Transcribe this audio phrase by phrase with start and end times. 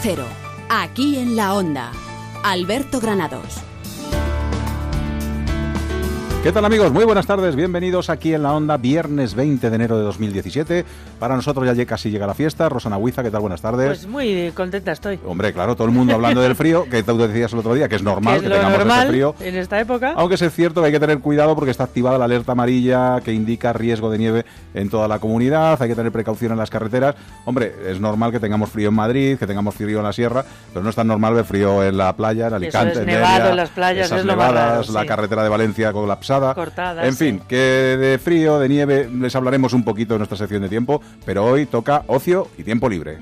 [0.00, 0.26] Cero,
[0.68, 1.92] aquí en la Onda.
[2.42, 3.62] Alberto Granados.
[6.44, 6.92] ¿Qué tal amigos?
[6.92, 10.84] Muy buenas tardes, bienvenidos aquí en la onda, viernes 20 de enero de 2017.
[11.18, 12.68] Para nosotros ya casi llega la fiesta.
[12.68, 13.40] Rosana Huiza, ¿qué tal?
[13.40, 13.86] Buenas tardes.
[13.86, 15.18] Pues muy contenta estoy.
[15.24, 17.96] Hombre, claro, todo el mundo hablando del frío, que tú decías el otro día, que
[17.96, 19.34] es normal que, que tengamos normal frío.
[19.40, 20.12] En esta época.
[20.18, 23.32] Aunque es cierto que hay que tener cuidado porque está activada la alerta amarilla que
[23.32, 27.14] indica riesgo de nieve en toda la comunidad, hay que tener precaución en las carreteras.
[27.46, 30.84] Hombre, es normal que tengamos frío en Madrid, que tengamos frío en la sierra, pero
[30.84, 33.32] no es tan normal ver frío en la playa, en Alicante, Eso es en nevado
[33.32, 36.33] Delia, en las playas, esas es lo más nevadas, raro, la carretera de Valencia colapsada.
[36.54, 37.24] Cortada, En sí.
[37.24, 41.00] fin, que de frío, de nieve, les hablaremos un poquito en nuestra sección de tiempo,
[41.24, 43.18] pero hoy toca ocio y tiempo libre.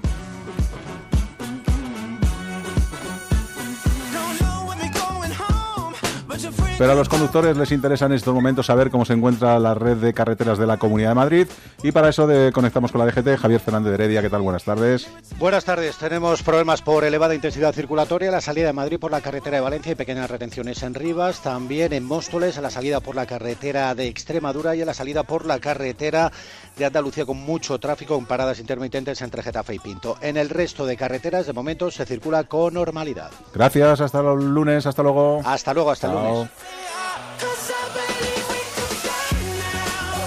[6.79, 9.99] Pero a los conductores les interesa en estos momentos saber cómo se encuentra la red
[9.99, 11.47] de carreteras de la Comunidad de Madrid
[11.83, 13.39] y para eso conectamos con la DGT.
[13.39, 14.41] Javier Fernández de Heredia, ¿qué tal?
[14.41, 15.07] Buenas tardes.
[15.39, 15.97] Buenas tardes.
[15.99, 19.93] Tenemos problemas por elevada intensidad circulatoria la salida de Madrid por la carretera de Valencia
[19.93, 24.09] y pequeñas retenciones en Rivas, también en Móstoles a la salida por la carretera de
[24.09, 26.33] Extremadura y a la salida por la carretera
[26.77, 30.17] de Andalucía con mucho tráfico con paradas intermitentes entre Getafe y Pinto.
[30.21, 33.31] En el resto de carreteras de momento se circula con normalidad.
[33.55, 35.41] Gracias, hasta el lunes, hasta luego.
[35.45, 36.51] Hasta luego, hasta el lunes.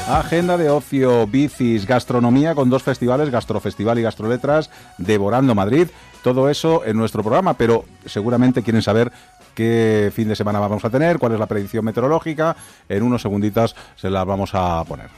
[0.08, 5.88] Agenda de ocio, bicis, gastronomía con dos festivales, Gastrofestival y Gastroletras, Devorando Madrid.
[6.24, 9.12] Todo eso en nuestro programa, pero seguramente quieren saber
[9.56, 12.56] qué fin de semana vamos a tener, cuál es la predicción meteorológica.
[12.88, 15.10] En unos segunditos se las vamos a poner.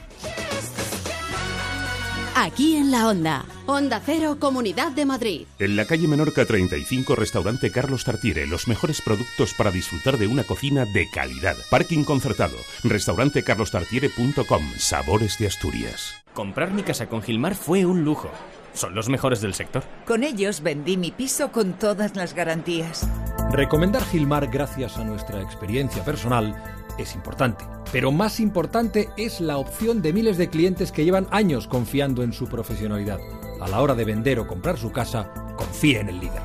[2.40, 3.44] Aquí en la Onda.
[3.66, 5.46] Onda Cero, Comunidad de Madrid.
[5.58, 10.44] En la calle Menorca 35, restaurante Carlos Tartiere, los mejores productos para disfrutar de una
[10.44, 11.56] cocina de calidad.
[11.68, 12.54] Parking concertado.
[12.84, 16.14] Restaurante carlostartiere.com, sabores de Asturias.
[16.32, 18.30] Comprar mi casa con Gilmar fue un lujo.
[18.72, 19.82] Son los mejores del sector.
[20.06, 23.08] Con ellos vendí mi piso con todas las garantías.
[23.50, 26.54] Recomendar Gilmar gracias a nuestra experiencia personal
[26.98, 31.66] es importante, pero más importante es la opción de miles de clientes que llevan años
[31.66, 33.18] confiando en su profesionalidad.
[33.60, 36.42] A la hora de vender o comprar su casa, confíe en el líder.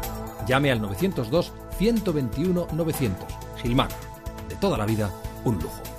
[0.47, 3.27] Llame al 902 121 900.
[3.61, 3.89] Gilmar,
[4.49, 5.11] de toda la vida,
[5.43, 5.92] un lujo.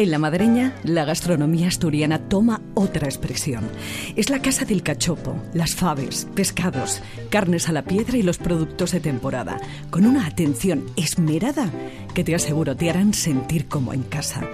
[0.00, 3.68] En La Madreña, la gastronomía asturiana toma otra expresión.
[4.16, 8.92] Es la casa del cachopo, las faves, pescados, carnes a la piedra y los productos
[8.92, 11.70] de temporada, con una atención esmerada
[12.14, 14.48] que te aseguro te harán sentir como en casa.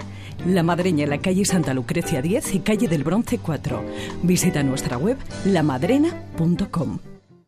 [0.45, 3.85] La Madreña en la calle Santa Lucrecia 10 y calle del Bronce 4.
[4.23, 5.15] Visita nuestra web
[5.45, 6.99] lamadrena.com.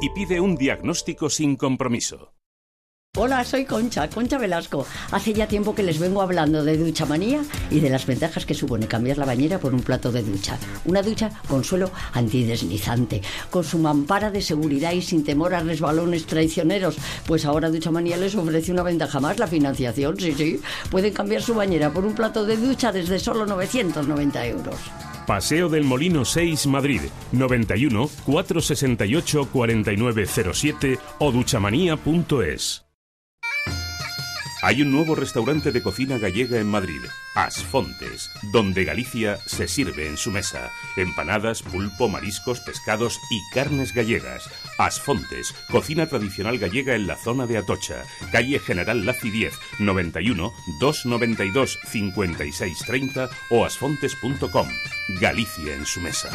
[0.00, 2.32] y pide un diagnóstico sin compromiso.
[3.14, 4.86] Hola, soy Concha, Concha Velasco.
[5.10, 8.54] Hace ya tiempo que les vengo hablando de ducha manía y de las ventajas que
[8.54, 10.58] supone cambiar la bañera por un plato de ducha.
[10.86, 13.20] Una ducha con suelo antideslizante,
[13.50, 16.96] con su mampara de seguridad y sin temor a resbalones traicioneros.
[17.26, 20.62] Pues ahora Ducha Manía les ofrece una ventaja más, la financiación, sí, sí.
[20.90, 24.80] Pueden cambiar su bañera por un plato de ducha desde solo 990 euros.
[25.26, 27.02] Paseo del Molino 6, Madrid,
[27.32, 32.81] 91 468 4907 o duchamanía.es.
[34.64, 37.00] Hay un nuevo restaurante de cocina gallega en Madrid,
[37.34, 40.70] Asfontes, donde Galicia se sirve en su mesa.
[40.96, 44.48] Empanadas, pulpo, mariscos, pescados y carnes gallegas.
[44.78, 51.80] Asfontes, cocina tradicional gallega en la zona de Atocha, calle General Laci 10, 91 292
[51.84, 54.68] 5630 o asfontes.com.
[55.20, 56.30] Galicia en su mesa.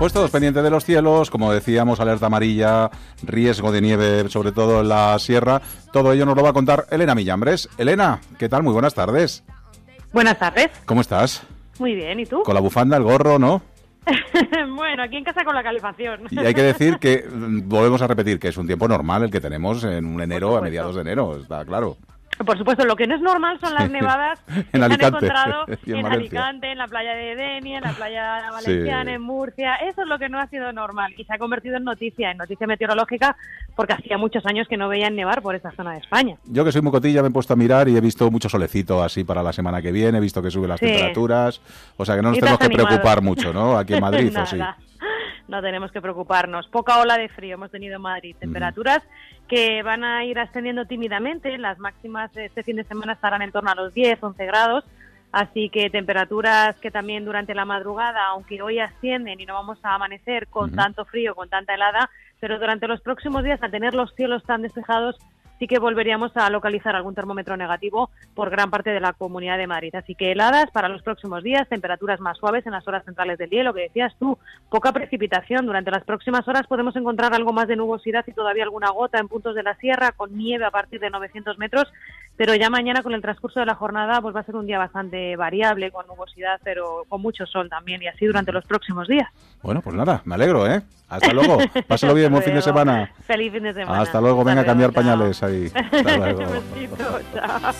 [0.00, 2.90] Pues todos pendientes de los cielos, como decíamos, alerta amarilla,
[3.22, 5.60] riesgo de nieve, sobre todo en la sierra.
[5.92, 7.68] Todo ello nos lo va a contar Elena Millambres.
[7.76, 8.62] Elena, ¿qué tal?
[8.62, 9.44] Muy buenas tardes.
[10.10, 10.70] Buenas tardes.
[10.86, 11.42] ¿Cómo estás?
[11.78, 12.42] Muy bien, ¿y tú?
[12.44, 13.60] Con la bufanda, el gorro, ¿no?
[14.74, 16.22] bueno, aquí en casa con la calefacción.
[16.30, 19.30] Y hay que decir que, mm, volvemos a repetir, que es un tiempo normal el
[19.30, 21.98] que tenemos en un enero, a mediados de enero, está claro.
[22.44, 24.40] Por supuesto, lo que no es normal son las nevadas
[24.72, 26.06] que se han encontrado en.
[26.06, 29.14] Alicante, en la playa de Denia, en la playa valenciana, Sí.
[29.16, 29.74] en Murcia.
[29.76, 32.38] Eso es lo que no ha sido normal y se ha convertido en noticia, en
[32.38, 33.36] noticia meteorológica,
[33.76, 36.36] porque hacía muchos años que no veían nevar por esta zona de España.
[36.44, 39.02] Yo que soy muy cotilla me he puesto a mirar y he visto mucho solecito
[39.02, 40.86] así para la semana que viene, he visto que suben las Sí.
[40.86, 41.60] temperaturas,
[41.96, 42.88] o sea que no nos tenemos que animado.
[42.88, 43.76] preocupar mucho, ¿no?
[43.76, 44.58] Aquí en Madrid, ¿o sí?
[45.50, 46.68] No tenemos que preocuparnos.
[46.68, 48.36] Poca ola de frío hemos tenido en Madrid.
[48.38, 49.02] Temperaturas
[49.48, 51.58] que van a ir ascendiendo tímidamente.
[51.58, 54.84] Las máximas de este fin de semana estarán en torno a los 10, 11 grados.
[55.32, 59.96] Así que temperaturas que también durante la madrugada, aunque hoy ascienden y no vamos a
[59.96, 64.14] amanecer con tanto frío, con tanta helada, pero durante los próximos días, al tener los
[64.14, 65.16] cielos tan despejados,
[65.60, 69.66] sí que volveríamos a localizar algún termómetro negativo por gran parte de la comunidad de
[69.66, 69.94] Madrid.
[69.94, 73.50] Así que heladas para los próximos días, temperaturas más suaves en las horas centrales del
[73.50, 74.38] día, lo que decías tú,
[74.70, 75.66] poca precipitación.
[75.66, 79.28] Durante las próximas horas podemos encontrar algo más de nubosidad y todavía alguna gota en
[79.28, 81.92] puntos de la sierra, con nieve a partir de 900 metros,
[82.40, 84.78] pero ya mañana con el transcurso de la jornada pues va a ser un día
[84.78, 89.28] bastante variable, con nubosidad, pero con mucho sol también, y así durante los próximos días.
[89.62, 90.80] Bueno, pues nada, me alegro, ¿eh?
[91.10, 93.12] Hasta luego, pásalo bien, buen fin de semana.
[93.26, 94.00] Feliz fin de semana.
[94.00, 95.02] Hasta luego, venga a cambiar chao.
[95.02, 95.70] pañales ahí.
[95.74, 96.40] Hasta luego.
[96.72, 97.72] Besito, chao.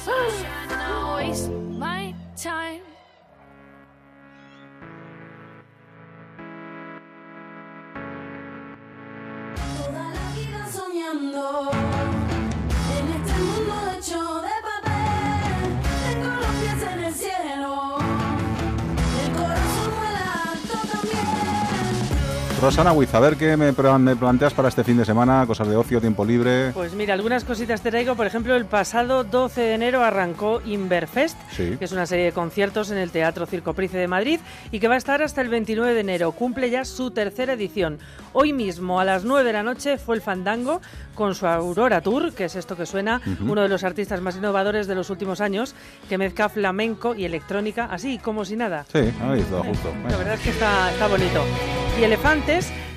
[10.70, 11.70] soñando
[22.60, 25.98] Rosana Wiz, a ver qué me, planteas para este fin de semana, cosas de ocio,
[25.98, 26.72] tiempo libre.
[26.74, 28.16] Pues mira, algunas cositas te traigo.
[28.16, 31.76] Por ejemplo, el pasado 12 de enero arrancó Inverfest, Sí.
[31.78, 34.40] que es una serie de conciertos en el Teatro Circo Price de Madrid
[34.70, 36.32] y que va a estar hasta el 29 de enero.
[36.32, 37.98] Cumple ya su tercera edición.
[38.34, 40.82] Hoy mismo, a las 9 de la noche, fue el Fandango
[41.14, 44.86] con su Aurora Tour, que es esto que suena, uno de los artistas más innovadores
[44.86, 45.74] de los últimos años,
[46.08, 48.84] que mezcla flamenco y electrónica, así como si nada.
[48.92, 49.92] Sí, ahí todo justo.
[50.08, 51.42] La verdad es que está, está bonito.
[51.98, 52.04] Y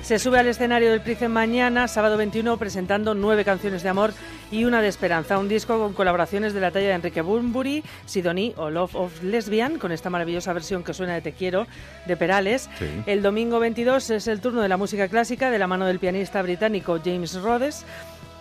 [0.02, 4.12] Se sube al escenario del Price mañana, sábado 21, presentando nueve canciones de amor
[4.50, 5.38] y una de esperanza.
[5.38, 9.78] Un disco con colaboraciones de la talla de Enrique Bunbury, Sidoní o Love of Lesbian,
[9.78, 11.66] con esta maravillosa versión que suena de Te Quiero,
[12.04, 12.68] de Perales.
[12.78, 12.86] Sí.
[13.06, 16.42] El domingo 22 es el turno de la música clásica de la mano del pianista
[16.42, 17.86] británico James Rhodes.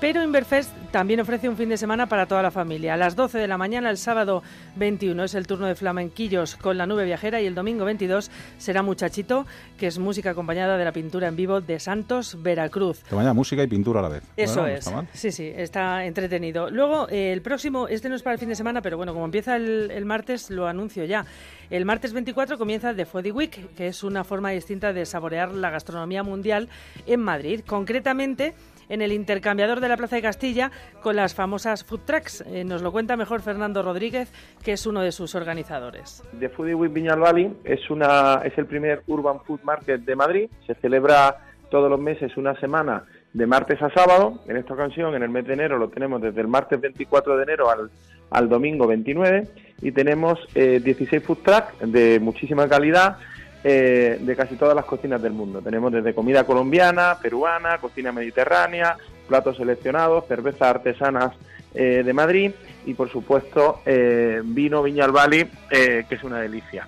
[0.03, 2.95] Pero Inverfest también ofrece un fin de semana para toda la familia.
[2.95, 4.43] A las 12 de la mañana, el sábado
[4.75, 8.83] 21, es el turno de flamenquillos con la nube viajera y el domingo 22 será
[8.83, 9.45] Muchachito,
[9.77, 13.01] que es música acompañada de la pintura en vivo de Santos, Veracruz.
[13.07, 14.23] Que vaya música y pintura a la vez.
[14.35, 14.91] Eso Bueno, es.
[15.13, 16.69] Sí, sí, está entretenido.
[16.69, 19.23] Luego, eh, el próximo, este no es para el fin de semana, pero bueno, como
[19.23, 21.25] empieza el, el martes, lo anuncio ya.
[21.69, 25.69] El martes 24 comienza The Foodie Week, que es una forma distinta de saborear la
[25.69, 26.67] gastronomía mundial
[27.07, 27.61] en Madrid.
[27.65, 28.53] Concretamente,
[28.93, 32.41] en el intercambiador de la Plaza de Castilla con las famosas food trucks.
[32.47, 34.31] Eh, nos lo cuenta mejor Fernando Rodríguez,
[34.63, 36.23] que es uno de sus organizadores.
[36.39, 40.49] The Foodie Week Viñal Valley es, una, es el primer Urban Food Market de Madrid.
[40.67, 41.37] Se celebra
[41.71, 43.03] todos los meses una semana
[43.33, 44.39] de martes a sábado.
[44.47, 47.43] En esta ocasión, en el mes de enero, lo tenemos desde el martes 24 de
[47.43, 47.89] enero al,
[48.29, 49.47] al domingo 29.
[49.81, 53.17] Y tenemos eh, 16 food trucks de muchísima calidad
[53.63, 55.61] eh, de casi todas las cocinas del mundo.
[55.61, 61.33] Tenemos desde comida colombiana, peruana, cocina mediterránea, platos seleccionados, cervezas artesanas
[61.73, 62.51] eh, de Madrid
[62.85, 66.87] y por supuesto eh, vino Viñal Valley, eh, que es una delicia.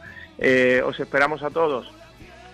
[0.86, 1.92] Os esperamos a todos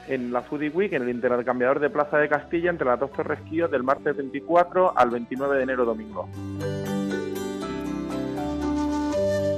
[0.07, 3.71] en la Foodie Week, en el intercambiador de Plaza de Castilla, entre las dos Torresquillos,
[3.71, 6.29] del martes 24 al 29 de enero domingo.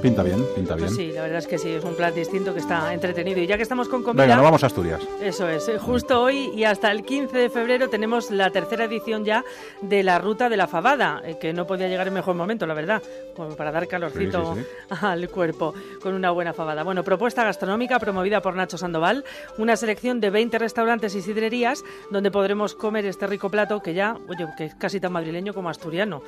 [0.04, 0.86] Pinta bien, pinta bien.
[0.86, 3.40] Pues sí, la verdad es que sí, es un plan distinto que está entretenido.
[3.40, 4.24] Y ya que estamos con comida...
[4.24, 5.00] Venga, nos vamos a Asturias.
[5.18, 9.24] Eso es, eh, justo hoy y hasta el 15 de febrero tenemos la tercera edición
[9.24, 9.42] ya
[9.80, 12.74] de la Ruta de la Fabada, eh, que no podía llegar en mejor momento, la
[12.74, 13.02] verdad,
[13.34, 14.66] como para dar calorcito Sí, sí,
[15.00, 16.82] al cuerpo con una buena fabada.
[16.82, 19.24] Bueno, propuesta gastronómica promovida por Nacho Sandoval,
[19.56, 24.18] una selección de 20 restaurantes y sidrerías donde podremos comer este rico plato que ya,
[24.28, 26.20] oye, que es casi tan madrileño como asturiano.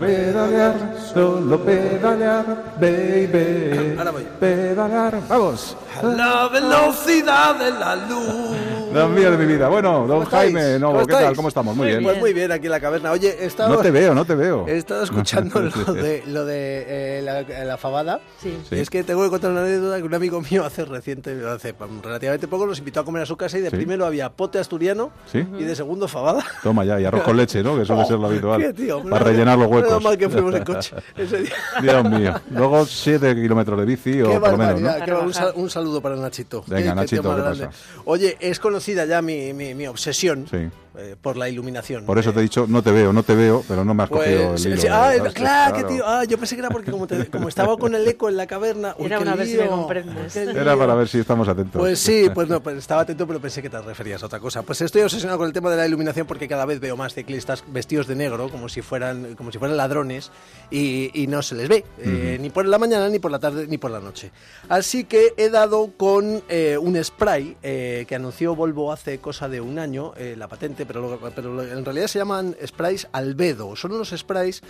[0.00, 3.94] Pedalear, solo pedalear, baby.
[3.96, 4.26] Ahora voy.
[4.40, 5.76] Pedalear, vamos.
[5.96, 8.83] A la velocidad de la luz.
[8.94, 9.68] Dios mío de mi vida.
[9.68, 10.24] Bueno, don?
[10.24, 11.36] Jaime, no, ¿Cómo ¿qué tal?
[11.36, 11.76] ¿Cómo estamos?
[11.76, 12.02] Muy bien.
[12.02, 13.10] Pues muy bien, aquí en la caverna.
[13.12, 13.74] Oye, he estado...
[13.74, 14.66] No te veo, no te veo.
[14.68, 18.20] He estado escuchando lo de, lo de eh, la, la fabada.
[18.40, 18.56] Sí.
[18.68, 18.76] Sí.
[18.78, 22.48] Es que tengo que contar una anécdota que un amigo mío hace reciente, hace relativamente
[22.48, 23.76] poco, nos invitó a comer a su casa y de Sí.
[23.76, 25.44] primero había pote asturiano Sí.
[25.58, 26.44] y de segundo fabada.
[26.62, 27.76] Toma ya, y arroz con leche, ¿no?
[27.76, 28.60] Que suele ser lo habitual.
[28.60, 30.02] Qué tío, para menos- rellenar los huecos.
[30.02, 31.52] mal que fuimos en coche ese día.
[31.82, 32.34] Dios mío.
[32.50, 35.20] Luego 7 kilómetros de bici o Qué por lo menos, ¿no?
[35.20, 36.62] un, sal- un saludo para Nachito.
[36.66, 37.70] Venga, Nachito, ¿qué pasa?
[38.04, 40.68] Oye, es conocida ya mi, mi, mi obsesión Sí.
[40.96, 42.04] Eh, por la iluminación.
[42.04, 44.10] Por eso te he dicho, no te veo, no te veo, pero no me has
[44.10, 44.80] cogido Pues, el hilo.
[44.82, 46.04] sí, ah, claro, qué tío.
[46.06, 48.46] Ah, yo pensé que era porque como, te- como estaba con el eco en la
[48.46, 48.94] caverna.
[48.98, 50.36] uy, Era una vez si me comprendes.
[50.36, 51.80] Era para ver si estamos atentos.
[51.80, 54.62] Pues sí, pues no, pues estaba atento, pero pensé que te referías a otra cosa.
[54.62, 57.64] Pues estoy obsesionado con el tema de la iluminación porque cada vez veo más ciclistas
[57.68, 60.30] vestidos de negro, como si fueran, como si fueran ladrones,
[60.70, 63.66] y, y no se les ve, eh, ni por la mañana, ni por la tarde,
[63.66, 64.30] ni por la noche.
[64.68, 69.60] Así que he dado con eh, un spray eh, que anunció Volvo hace cosa de
[69.60, 73.74] un año, eh, la patente, pero, lo- pero en realidad se llaman sprays albedo.
[73.76, 74.62] Son unos sprays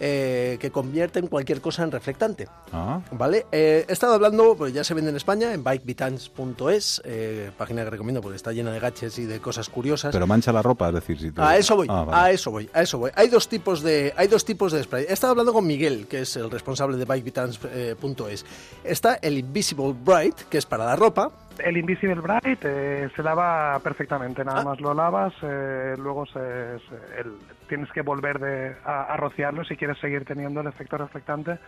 [0.00, 2.48] eh, que convierten cualquier cosa en reflectante.
[2.72, 3.46] Ah, ¿Vale?
[3.52, 7.90] Eh, he estado hablando, pues ya se vende en España, en bikebitans.es, eh, página que
[7.90, 10.12] recomiendo porque está llena de gaches y de cosas curiosas.
[10.12, 12.68] pero mancha la ropa, es decir, si te- A eso voy, Ah, a eso voy,
[12.74, 13.12] a eso voy.
[13.14, 15.04] Hay dos tipos de, hay dos tipos de spray.
[15.08, 18.44] He estado hablando con Miguel, que es el responsable de bikebitans.es.
[18.82, 21.30] Está el Invisible Bright, que es para la ropa.
[21.58, 24.64] El Invisible Bright eh, se lava perfectamente, nada Ah.
[24.64, 26.32] más lo lavas, eh, luego se,
[26.80, 30.98] se- el- tienes que volver de, a, a rociarlo si quieres seguir teniendo el efecto
[30.98, 31.58] reflectante,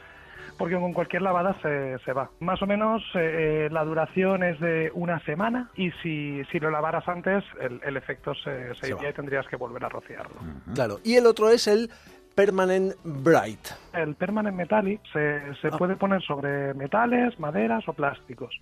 [0.59, 2.31] porque con cualquier lavada se, se va.
[2.41, 6.71] Más o menos eh, eh, la duración es de una semana y si, si lo
[6.71, 8.99] lavaras antes el, el efecto se, se Se va.
[9.01, 10.37] iría y tendrías que volver a rociarlo.
[10.75, 10.99] Claro.
[11.05, 11.91] Y el otro es el
[12.35, 13.67] Permanent Bright.
[13.95, 15.79] El Permanent Metallic se, se Ah.
[15.79, 18.55] puede poner sobre metales, maderas o plásticos.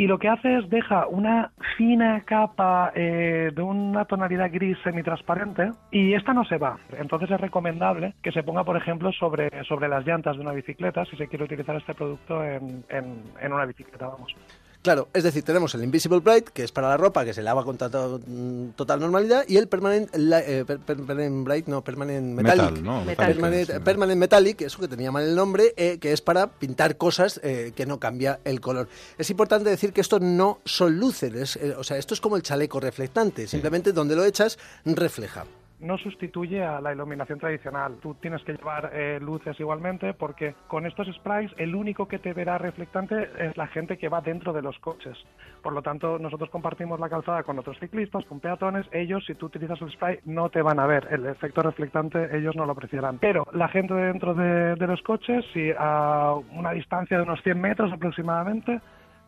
[0.00, 5.72] Y lo que hace es deja una fina capa eh, de una tonalidad gris semitransparente
[5.90, 6.78] y esta no se va.
[6.98, 11.04] Entonces es recomendable que se ponga, por ejemplo, sobre, sobre las llantas de una bicicleta
[11.04, 14.34] si se quiere utilizar este producto en, en, en una bicicleta, vamos.
[14.82, 17.64] Claro, es decir, tenemos el Invisible Bright, que es para la ropa, que se lava
[17.64, 22.34] con mm, total normalidad, y el Permanent, la- eh, per- per- Permanent Bright, no, Permanent
[22.34, 22.78] Metallic.
[22.78, 23.04] Metal, ¿no?
[23.14, 23.78] Permanent, Sí.
[23.84, 27.72] Permanent Metallic, eso que tenía mal el nombre, eh, que es para pintar cosas eh,
[27.76, 28.88] que no cambia el color.
[29.18, 32.36] Es importante decir que esto no son luces, es, eh, o sea, esto es como
[32.36, 35.44] el chaleco reflectante, simplemente donde lo echas refleja.
[35.80, 37.96] No sustituye a la iluminación tradicional.
[38.00, 42.32] Tú tienes que llevar eh, luces igualmente porque con estos sprays el único que te
[42.32, 45.16] verá reflectante es la gente que va dentro de los coches.
[45.62, 48.86] Por lo tanto, nosotros compartimos la calzada con otros ciclistas, con peatones.
[48.92, 51.08] Ellos, si tú utilizas el spray, no te van a ver.
[51.10, 53.18] El efecto reflectante ellos no lo apreciarán.
[53.18, 57.60] Pero la gente dentro de, de los coches, si a una distancia de unos 100
[57.60, 58.80] metros aproximadamente,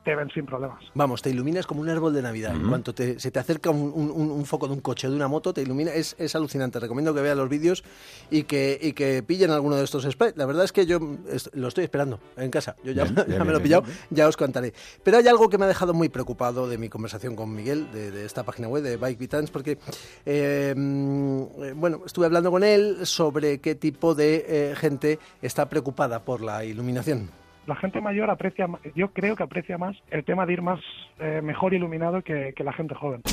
[0.05, 0.83] te ven sin problemas.
[0.95, 2.55] Vamos, te iluminas como un árbol de Navidad.
[2.57, 5.11] En cuanto te- se te acerca un, un- un- un foco de un coche o
[5.11, 5.93] de una moto, te ilumina.
[5.95, 6.81] Es, es alucinante.
[6.81, 7.85] Recomiendo que vean los vídeos
[8.31, 10.37] y que, y que pillen alguno de estos sprays.
[10.37, 10.99] La verdad es que yo
[11.31, 12.75] est- lo estoy esperando en casa.
[12.83, 13.97] Yo ya, Bien, ya bien, me bien, lo he pillado, bien.
[14.11, 14.73] ya os contaré.
[15.05, 18.11] Pero hay algo que me ha dejado muy preocupado de mi conversación con Miguel, de,
[18.11, 19.79] de esta página web de Bike Vitans, porque,
[20.27, 25.69] eh, mm, eh, bueno, estuve hablando con él sobre qué tipo de eh, gente está
[25.69, 27.31] preocupada por la iluminación.
[27.66, 30.81] La gente mayor aprecia, ma- yo creo que aprecia más el tema de ir más
[31.21, 33.23] eh, mejor iluminado que, que la gente joven.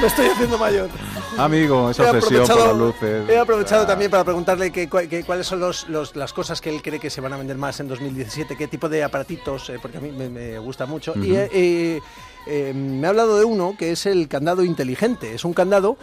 [0.00, 0.88] Me estoy haciendo mayor.
[1.36, 3.28] Amigo, esa obsesión por las luces.
[3.28, 6.82] He aprovechado también para preguntarle que, que cuáles son los, los- las cosas que él
[6.82, 9.98] cree que se van a vender más en 2017, qué tipo de aparatitos, eh, porque
[9.98, 11.14] a mí me, me gusta mucho.
[11.16, 11.34] Y Ujú.
[11.40, 12.00] eh, eh,
[12.46, 15.34] eh, me ha hablado de uno que es el candado inteligente.
[15.34, 15.96] Es un candado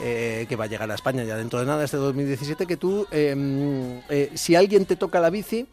[0.00, 3.06] eh, que va a llegar a España ya dentro de nada, este 2017, que tú,
[3.10, 5.66] eh, eh, si alguien te toca la bici,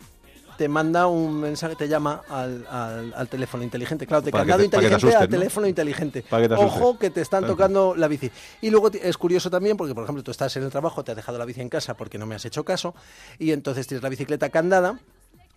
[0.57, 4.07] te manda un mensaje, te llama al, al- al teléfono inteligente.
[4.07, 5.37] Claro, candado te- para que te inteligente a asusten, ¿no?
[5.37, 6.23] teléfono inteligente.
[6.29, 6.81] Para que te asustes.
[6.81, 7.53] Ojo que te están Claro.
[7.55, 8.31] tocando la bici.
[8.61, 11.17] Y luego es curioso también porque, por ejemplo, tú estás en el trabajo, te has
[11.17, 12.95] dejado la bici en casa porque no me has hecho caso,
[13.37, 14.97] y entonces tienes la bicicleta candada.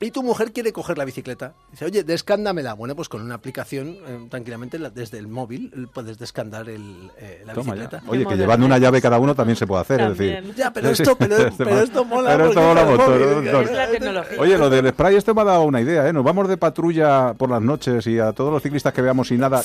[0.00, 1.54] Y tu mujer quiere coger la bicicleta.
[1.72, 2.74] Dice, oye, descándamela.
[2.74, 7.42] Bueno, pues con una aplicación, eh, tranquilamente, la- desde el móvil, puedes descandar el, eh,
[7.44, 7.82] la Toma ya.
[7.82, 8.04] bicicleta.
[8.06, 10.54] Oye, que llevando una llave cada uno también se puede hacer, es decir.
[10.54, 14.40] Ya, pero esto- pero- pero esto mola Pero esto mola la tecnología.
[14.40, 16.12] Oye, lo del spray esto me ha dado una idea, ¿eh?
[16.12, 19.40] Nos vamos de patrulla por las noches y a todos los ciclistas que veamos sin
[19.40, 19.62] nada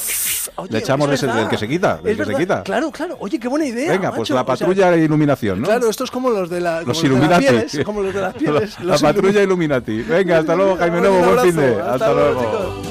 [0.56, 2.40] Oye, le echamos es ese- del que se quita, del Es que se verdad.
[2.40, 2.64] quita.
[2.64, 3.18] Claro, claro.
[3.20, 3.92] Oye, qué buena idea.
[3.92, 5.68] Venga, pues la O sea, patrulla de iluminación, ¿no?
[5.68, 7.80] Claro, esto es como los de, la, como Los los de las pieles.
[7.86, 8.34] Como los de las
[8.74, 8.80] pieles.
[8.80, 10.02] La patrulla Illuminati.
[10.02, 11.82] Venga, Venga, hasta luego, Jaime Nuevo, buen fin de.
[11.82, 12.82] Hasta, luego.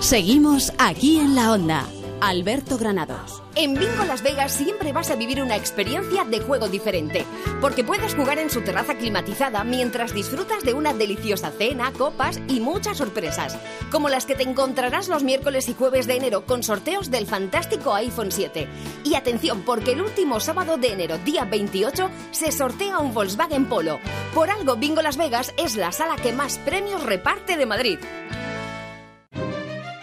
[0.00, 1.86] Seguimos aquí en la onda.
[2.22, 3.42] Alberto Granados.
[3.56, 7.24] En Bingo Las Vegas siempre vas a vivir una experiencia de juego diferente,
[7.60, 12.60] porque puedes jugar en su terraza climatizada mientras disfrutas de una deliciosa cena, copas y
[12.60, 13.58] muchas sorpresas,
[13.90, 17.92] como las que te encontrarás los miércoles y jueves de enero con sorteos del fantástico
[17.92, 18.68] iPhone 7.
[19.02, 23.98] Y atención, porque el último sábado de enero, día 28, se sortea un Volkswagen Polo.
[24.32, 27.98] Por algo, Bingo Las Vegas es la sala que más premios reparte de Madrid.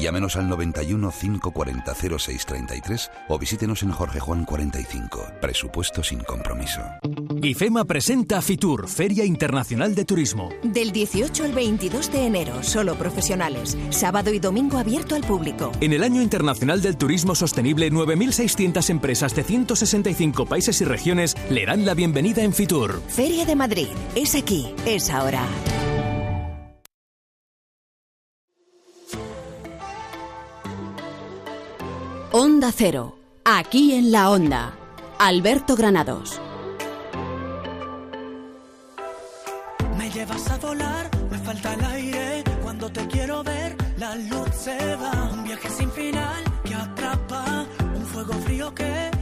[0.00, 5.26] Llámenos al 91 540 0633 o visítenos en Jorge Juan 45.
[5.40, 6.80] Presupuesto sin compromiso.
[7.42, 10.50] IFEMA presenta Fitur, Feria Internacional de Turismo.
[10.62, 13.76] Del 18 al 22 de enero, solo profesionales.
[13.90, 15.72] Sábado y domingo abierto al público.
[15.80, 21.66] En el Año Internacional del Turismo Sostenible, 9.600 empresas de 165 países y regiones le
[21.66, 23.02] dan la bienvenida en Fitur.
[23.08, 23.88] Feria de Madrid.
[24.14, 25.46] Es aquí, es ahora.
[32.38, 33.16] Onda Cero.
[33.46, 34.74] Aquí en la onda.
[35.18, 36.38] Alberto Granados.
[39.96, 42.44] Me llevas a volar, me falta el aire.
[42.62, 45.30] Cuando te quiero ver, la luz se va.
[45.32, 47.64] Un viaje sin final que atrapa.
[47.94, 49.15] Un fuego frío que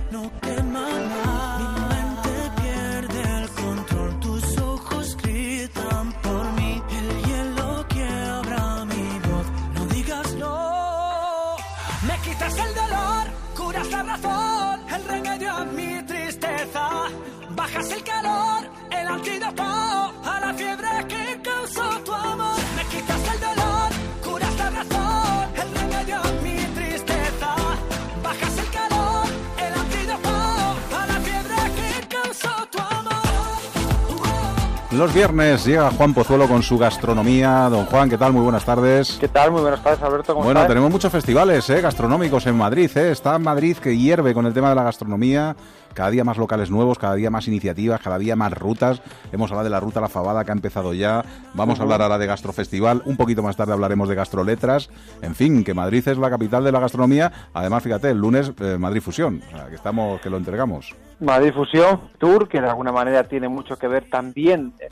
[34.96, 37.68] Los viernes llega Juan Pozuelo con su gastronomía.
[37.68, 38.32] Don Juan, ¿qué tal?
[38.32, 39.16] Muy buenas tardes.
[39.20, 39.50] ¿Qué tal?
[39.50, 40.34] Muy buenas tardes, Alberto.
[40.34, 40.68] ¿Cómo Bueno, estás?
[40.68, 42.88] tenemos muchos festivales eh, gastronómicos en Madrid.
[42.96, 43.10] eh.
[43.10, 45.56] Está Madrid que hierve con el tema de la gastronomía.
[45.94, 49.02] Cada día más locales nuevos, cada día más iniciativas, cada día más rutas.
[49.32, 51.24] Hemos hablado de la ruta La Fabada que ha empezado ya.
[51.54, 53.02] Vamos a hablar ahora de Gastrofestival.
[53.04, 54.90] Un poquito más tarde hablaremos de Gastroletras.
[55.22, 57.32] En fin, que Madrid es la capital de la gastronomía.
[57.52, 59.42] Además, fíjate, el lunes eh, Madrid Fusión.
[59.52, 60.94] O sea, que estamos, que lo entregamos.
[61.20, 64.88] Madrid Fusión Tour, que de alguna manera tiene mucho que ver también, eh,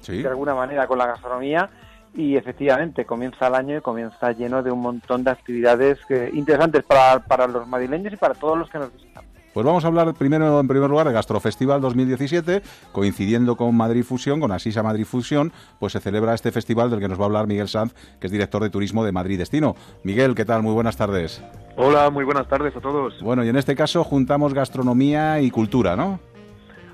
[0.00, 0.20] Sí.
[0.22, 1.70] de alguna manera, con la gastronomía.
[2.14, 6.82] Y efectivamente, comienza el año y comienza lleno de un montón de actividades que- interesantes
[6.84, 9.24] para, para los madrileños y para todos los que nos visitan.
[9.52, 14.40] Pues vamos a hablar primero, en primer lugar, de Gastrofestival 2017, coincidiendo con Madrid Fusión,
[14.40, 17.46] con Asisa Madrid Fusión, pues se celebra este festival del que nos va a hablar
[17.46, 19.76] Miguel Sanz, que es director de turismo de Madrid Destino.
[20.04, 20.62] Miguel, ¿qué tal?
[20.62, 21.44] Muy buenas tardes.
[21.76, 23.20] Hola, muy buenas tardes a todos.
[23.20, 26.18] Bueno, y en este caso juntamos gastronomía y cultura, ¿no?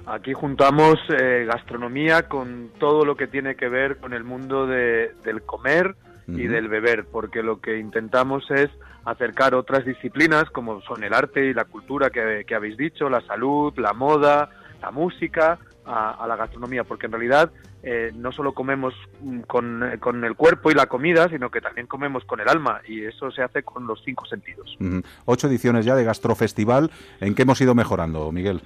[0.06, 5.12] Aquí juntamos eh, gastronomía con todo lo que tiene que ver con el mundo de-
[5.24, 5.94] del comer
[6.26, 8.68] y del beber, porque lo que intentamos es
[9.10, 13.20] acercar otras disciplinas como son el arte y la cultura que, que habéis dicho, la
[13.22, 17.50] salud, la moda, la música, a, a la gastronomía, porque en realidad
[17.82, 21.86] eh, no solo comemos mm, con, con el cuerpo y la comida, sino que también
[21.86, 24.76] comemos con el alma y eso se hace con los cinco sentidos.
[25.24, 26.90] Ocho ediciones ya de Gastrofestival.
[27.20, 28.62] ¿En qué hemos ido mejorando, Miguel?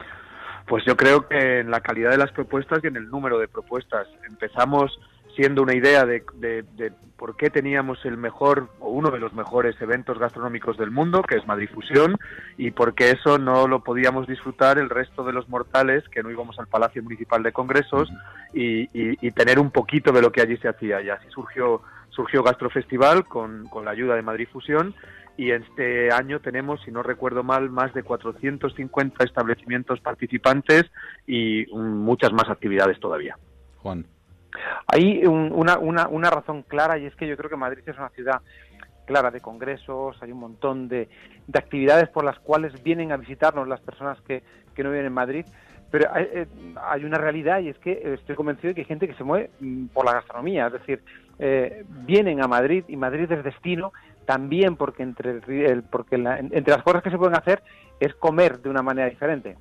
[0.67, 3.49] Pues yo creo que en la calidad de las propuestas y en el número de
[3.49, 4.09] propuestas.
[4.27, 4.99] Empezamos
[5.37, 6.23] siendo una idea de,
[7.17, 11.37] por qué teníamos el mejor o uno de los mejores eventos gastronómicos del mundo, que
[11.37, 12.17] es Madrid Fusión,
[12.57, 16.31] y por qué eso no lo podíamos disfrutar el resto de los mortales que no
[16.31, 18.11] íbamos al Palacio Municipal de Congresos
[18.53, 18.87] y,
[19.33, 21.01] tener un poquito de lo que allí se hacía.
[21.01, 24.95] Y así surgió, surgió Gastrofestival con, con la ayuda de Madrid Fusión
[25.37, 30.85] y este año tenemos, si no recuerdo mal, más de 450 establecimientos participantes
[31.27, 33.37] y muchas más actividades todavía.
[33.79, 34.07] Juan.
[34.87, 38.11] Hay un- una, una, razón clara y es que yo creo que Madrid es una
[38.11, 38.41] ciudad
[39.07, 41.09] clara de congresos, hay un montón de,
[41.47, 44.43] de actividades por las cuales vienen a visitarnos las personas que,
[44.75, 45.45] que no viven en Madrid,
[45.91, 46.47] pero hay, eh,
[46.81, 49.51] hay una realidad y es que estoy convencido de que hay gente que se mueve
[49.61, 51.03] mm, por la gastronomía, es decir,
[51.39, 53.93] eh, vienen a Madrid y Madrid es destino
[54.25, 57.63] también porque entre, el- porque la- entre las cosas que se pueden hacer
[57.99, 59.57] es comer de una manera diferente.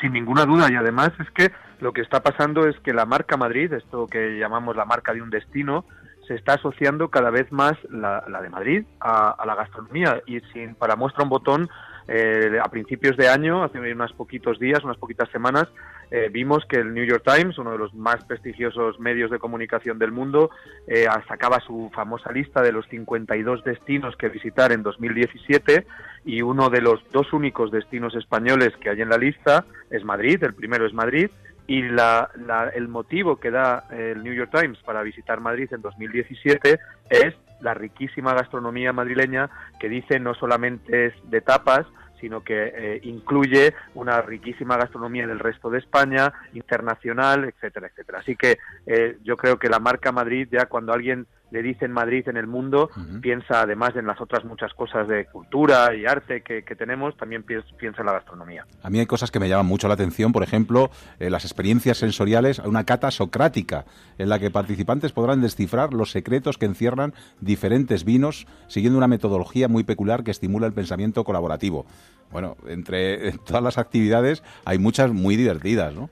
[0.00, 3.36] Sin ninguna duda, y además es que lo que está pasando es que la marca
[3.36, 5.84] Madrid, esto que llamamos la marca de un destino,
[6.26, 10.22] se está asociando cada vez más la, la de Madrid a, a la gastronomía.
[10.26, 11.68] Y sin, para muestra un botón,
[12.08, 15.66] Eh, a principios de año, hace unos poquitos días, unas poquitas semanas,
[16.10, 19.98] eh, vimos que el New York Times, uno de los más prestigiosos medios de comunicación
[19.98, 20.50] del mundo,
[20.86, 25.84] eh, sacaba su famosa lista de los 52 destinos que visitar en 2017
[26.24, 30.42] y uno de los dos únicos destinos españoles que hay en la lista es Madrid,
[30.44, 31.28] el primero es Madrid,
[31.68, 35.68] y la- la- el motivo que da eh, el New York Times para visitar Madrid
[35.72, 36.78] en 2017
[37.10, 41.86] es la riquísima gastronomía madrileña que dice no solamente es de tapas,
[42.20, 48.20] sino que eh, incluye una riquísima gastronomía del resto de España, internacional, etcétera, etcétera.
[48.20, 52.28] Así que eh, yo creo que la marca Madrid, ya cuando alguien le dice Madrid
[52.28, 56.64] en el mundo, piensa además en las otras muchas cosas de cultura y arte que,
[56.64, 58.66] que tenemos, también piens- piensa en la gastronomía.
[58.82, 61.98] A mí hay cosas que me llaman mucho la atención, por ejemplo, eh, las experiencias
[61.98, 63.84] sensoriales, una cata socrática,
[64.18, 69.68] en la que participantes podrán descifrar los secretos que encierran diferentes vinos, siguiendo una metodología
[69.68, 71.86] muy peculiar que estimula el pensamiento colaborativo.
[72.32, 76.10] Bueno, entre todas las actividades hay muchas muy divertidas, ¿no?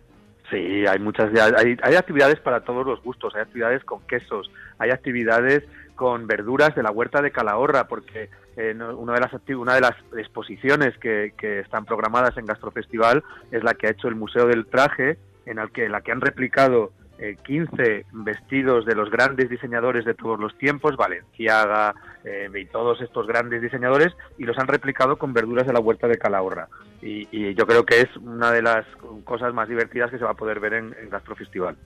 [0.50, 4.90] Sí, hay muchas, hay, hay actividades para todos los gustos, hay actividades con quesos, hay
[4.90, 9.80] actividades con verduras de la huerta de Calahorra, porque eh, una, de las una de
[9.80, 14.46] las exposiciones que, que están programadas en Gastrofestival es la que ha hecho el Museo
[14.46, 19.48] del Traje, en el que, la que han replicado eh, 15 vestidos de los grandes
[19.48, 24.66] diseñadores de todos los tiempos, Valenciaga eh, y todos estos grandes diseñadores, y los han
[24.68, 26.68] replicado con verduras de la huerta de Calahorra.
[27.02, 28.84] Y, y yo creo que es una de las
[29.24, 31.76] cosas más divertidas que se va a poder ver en, en Gastrofestival.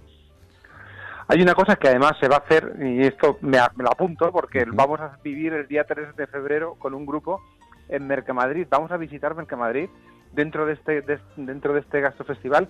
[1.31, 4.33] Hay una cosa que además se va a hacer, y esto me, me lo apunto,
[4.33, 7.43] porque vamos a vivir el día 3 de febrero con un grupo
[7.91, 8.67] en Mercamadrid.
[8.71, 9.91] Vamos a visitar Mercamadrid
[10.33, 12.69] dentro de este, de- dentro de este gastrofestival,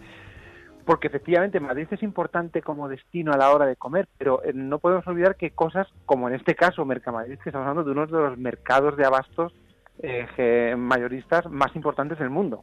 [0.88, 4.78] porque efectivamente Madrid es importante como destino a la hora de comer, pero eh, no
[4.78, 8.30] podemos olvidar que cosas como en este caso Mercamadrid, que estamos hablando de uno de
[8.30, 9.52] los mercados de abastos
[9.98, 12.62] eh, mayoristas más importantes del mundo.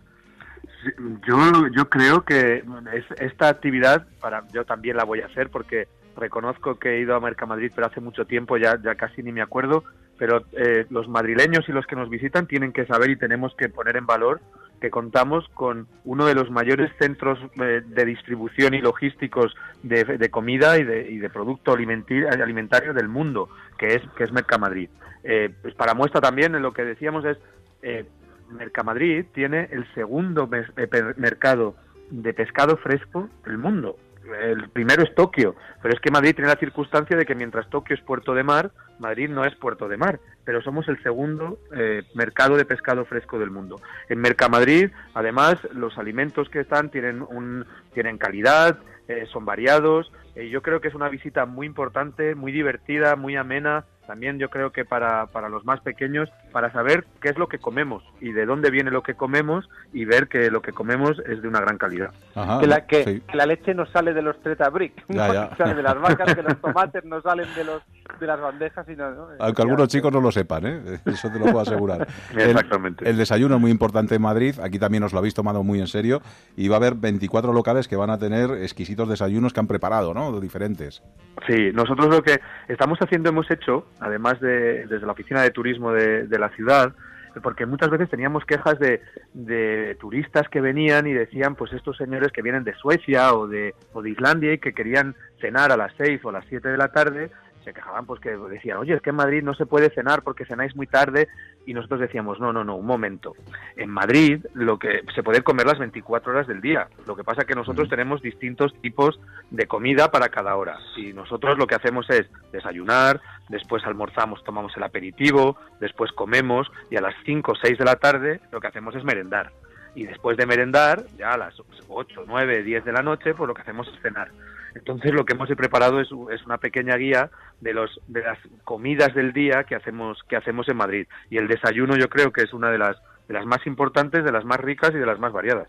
[1.28, 6.80] Yo, creo que es, esta actividad, para yo también la voy a hacer porque reconozco
[6.80, 9.84] que he ido a Mercamadrid, pero hace mucho tiempo, ya, ya casi ni me acuerdo,
[10.18, 13.70] pero eh, los madrileños y los que nos visitan tienen que saber y tenemos que
[13.70, 14.42] poner en valor
[14.80, 20.78] que contamos con uno de los mayores centros eh, de distribución y logísticos de, comida
[20.78, 24.90] y de, y de producto alimentario del mundo, que es, que es Mercamadrid.
[25.24, 27.38] Eh, pues para muestra también, lo que decíamos es,
[27.82, 28.06] eh,
[28.52, 31.76] Mercamadrid tiene el segundo eh, mercado
[32.12, 33.98] de pescado fresco del mundo.
[34.40, 37.96] El primero es Tokio, pero es que Madrid tiene la circunstancia de que mientras Tokio
[37.96, 42.04] es puerto de mar, Madrid no es puerto de mar, pero somos el segundo eh,
[42.14, 43.82] mercado de pescado fresco del mundo.
[44.08, 48.78] En Mercamadrid, además, los alimentos que están tienen un tienen calidad,
[49.08, 50.12] eh, son variados.
[50.36, 53.86] Eh, yo creo que es una visita muy importante, muy divertida, muy amena.
[54.06, 57.58] También yo creo que para, para los más pequeños, para saber qué es lo que
[57.58, 61.42] comemos y de dónde viene lo que comemos y ver que lo que comemos es
[61.42, 62.12] de una gran calidad.
[62.60, 65.50] que, la, que, que la leche no sale de los Treta Brick, Ya, no ya.
[65.58, 67.82] sale de las vacas, que los tomates no salen de los
[68.20, 69.28] de las bandejas, sino ¿no?
[69.40, 71.00] Aunque algunos chicos no lo sepan, ¿eh?
[71.06, 72.08] eso te lo puedo asegurar.
[72.36, 73.04] Exactamente.
[73.06, 75.80] El, el desayuno es muy importante en Madrid, aquí también os lo habéis tomado muy
[75.80, 76.22] en serio,
[76.56, 80.14] y va a haber 24 locales que van a tener exquisitos desayunos que han preparado,
[80.14, 80.25] ¿no?
[80.40, 81.02] Diferentes.
[81.48, 85.92] Sí, nosotros lo que estamos haciendo, hemos hecho, además de desde la oficina de turismo
[85.92, 86.94] de, de la ciudad,
[87.42, 89.02] porque muchas veces teníamos quejas de,
[89.34, 93.76] de turistas que venían y decían, pues estos señores que vienen de Suecia o de,
[93.94, 96.78] o de Islandia y que querían cenar a las 6 o a las 7 de
[96.78, 97.32] la tarde,
[97.66, 100.46] se quejaban pues que decían, oye, es que en Madrid no se puede cenar porque
[100.46, 101.28] cenáis muy tarde
[101.66, 103.34] y nosotros decíamos, no, no, no, un momento.
[103.76, 106.88] En Madrid lo que se puede comer las 24 horas del día.
[107.08, 110.78] Lo que pasa es que nosotros tenemos distintos tipos de comida para cada hora.
[110.96, 116.98] Y nosotros lo que hacemos es desayunar, después almorzamos, tomamos el aperitivo, después comemos y
[116.98, 119.52] a las 5 o 6 de la tarde lo que hacemos es merendar.
[119.96, 121.56] Y después de merendar, ya a las
[121.88, 124.30] 8, 9, 10 de la noche, pues lo que hacemos es cenar.
[124.76, 129.16] Entonces lo que hemos preparado es, es una pequeña guía de los de las comidas
[129.16, 131.08] del día que hacemos que hacemos en Madrid.
[131.30, 134.32] Y el desayuno yo creo que es una de las de las más importantes, de
[134.32, 135.68] las más ricas y de las más variadas.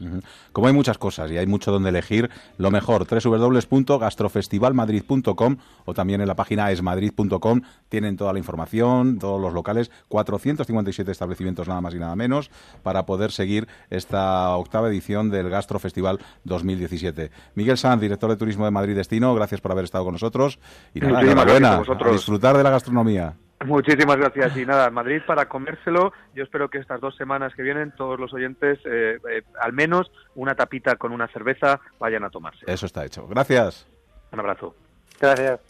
[0.52, 6.28] Como hay muchas cosas y hay mucho donde elegir, lo mejor, www.gastrofestivalmadrid.com o también en
[6.28, 11.98] la página esmadrid.com tienen toda la información, todos los locales, 457 establecimientos nada más y
[11.98, 12.50] nada menos,
[12.82, 17.30] para poder seguir esta octava edición del Gastrofestival 2017.
[17.54, 20.58] Miguel Sanz, director de Turismo de Madrid Destino, gracias por haber estado con nosotros
[20.94, 23.34] y nada, enhorabuena, a disfrutar de la gastronomía.
[23.64, 26.12] Muchísimas gracias y nada, Madrid para comérselo.
[26.34, 30.10] Yo espero que estas dos semanas que vienen todos los oyentes, eh, eh, al menos
[30.34, 32.64] una tapita con una cerveza, vayan a tomarse.
[32.66, 33.26] Eso está hecho.
[33.26, 33.88] Gracias.
[34.30, 34.76] Un abrazo.
[35.18, 35.60] Gracias.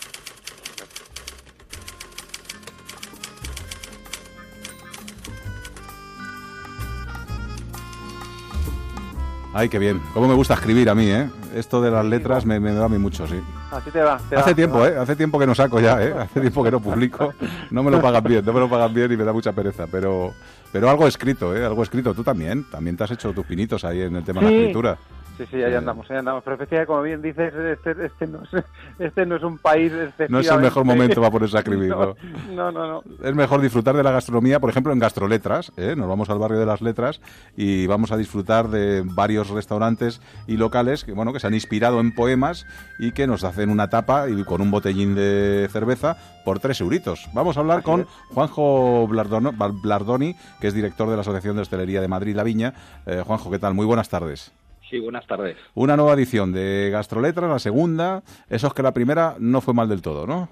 [9.55, 10.03] Ay, qué bien.
[10.12, 11.31] Cómo me gusta escribir a mí, ¿eh?
[11.55, 13.40] Esto de las letras me, me da a mí mucho, sí.
[13.71, 14.19] Así te va.
[14.29, 14.89] te Hace va, tiempo, va.
[14.89, 14.97] ¿eh?
[14.97, 16.15] Hace tiempo que no saco ya, ¿eh?
[16.17, 17.35] Hace tiempo que no publico.
[17.71, 19.87] No me lo pagan bien, no me lo pagan bien y me da mucha pereza.
[19.91, 20.33] Pero,
[20.73, 21.65] pero algo escrito, ¿eh?
[21.65, 22.15] Algo escrito.
[22.15, 22.65] Tú también.
[22.71, 24.99] También te has hecho tus pinitos ahí en el tema de la escritura.
[25.37, 26.42] Sí, sí, ahí andamos, ahí andamos.
[26.44, 28.64] Pero efectivamente, como bien dices, este, este, no, es,
[28.99, 29.92] este no es un país
[30.29, 32.72] No es el mejor momento para ponerse a escribir, no, ¿no?
[32.72, 33.03] no.
[33.22, 35.72] Es mejor disfrutar de la gastronomía, por ejemplo, en Gastroletras.
[35.77, 35.94] ¿eh?
[35.96, 37.20] Nos vamos al barrio de las letras
[37.57, 42.01] y vamos a disfrutar de varios restaurantes y locales que, bueno, que se han inspirado
[42.01, 42.66] en poemas
[42.99, 47.29] y que nos hacen una tapa y con un botellín de cerveza por tres euritos.
[47.35, 52.01] Vamos a hablar con Juanjo Blardono- Blardoni, que es director de la Asociación de Hostelería
[52.01, 52.72] de Madrid La Viña.
[53.05, 53.75] Eh, Juanjo, ¿qué tal?
[53.75, 54.53] Muy buenas tardes.
[54.88, 55.57] Sí, buenas tardes.
[55.75, 58.22] Una nueva edición de Gastroletras, la segunda.
[58.49, 60.49] Eso es que la primera no fue mal del todo, ¿no?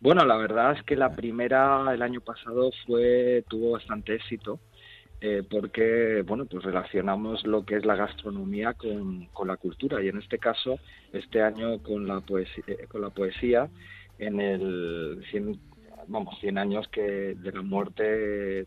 [0.00, 4.60] Bueno, la verdad es que la primera el año pasado fue tuvo bastante éxito
[5.20, 10.08] eh, porque bueno pues relacionamos lo que es la gastronomía con, con la cultura y
[10.08, 10.78] en este caso
[11.14, 13.70] este año con la poesía, con la poesía
[14.18, 15.58] en el 100,
[16.08, 18.66] vamos 100 años que de la muerte de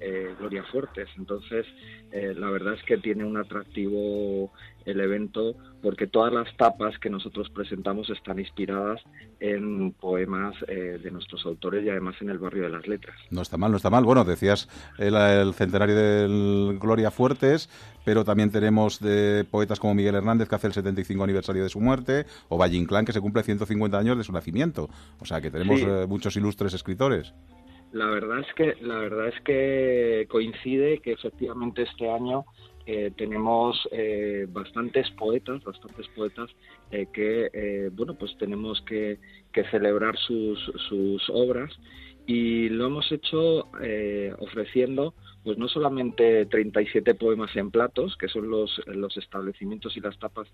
[0.00, 1.08] eh, Gloria Fuertes.
[1.16, 1.66] Entonces
[2.12, 4.50] eh, la verdad es que tiene un atractivo
[4.90, 9.00] el evento porque todas las tapas que nosotros presentamos están inspiradas
[9.38, 13.16] en poemas eh, de nuestros autores y además en el barrio de las letras.
[13.30, 14.04] No está mal, no está mal.
[14.04, 17.68] Bueno, decías el, el centenario del Gloria Fuertes,
[18.04, 21.80] pero también tenemos de poetas como Miguel Hernández, que hace el 75 aniversario de su
[21.80, 24.88] muerte, o Valle Inclán, que se cumple 150 años de su nacimiento.
[25.20, 25.86] O sea, que tenemos Sí.
[25.88, 27.32] eh, muchos ilustres escritores.
[27.92, 32.44] La verdad es que la verdad es que coincide que efectivamente este año
[32.90, 36.48] eh, tenemos eh, bastantes poetas, bastantes poetas
[36.90, 39.18] eh, que eh, bueno pues tenemos que,
[39.70, 41.70] celebrar sus, sus obras.
[42.26, 43.68] Y lo hemos hecho
[44.38, 50.18] ofreciendo pues no solamente 37 poemas en platos, que son los, los establecimientos y las
[50.18, 50.46] tapas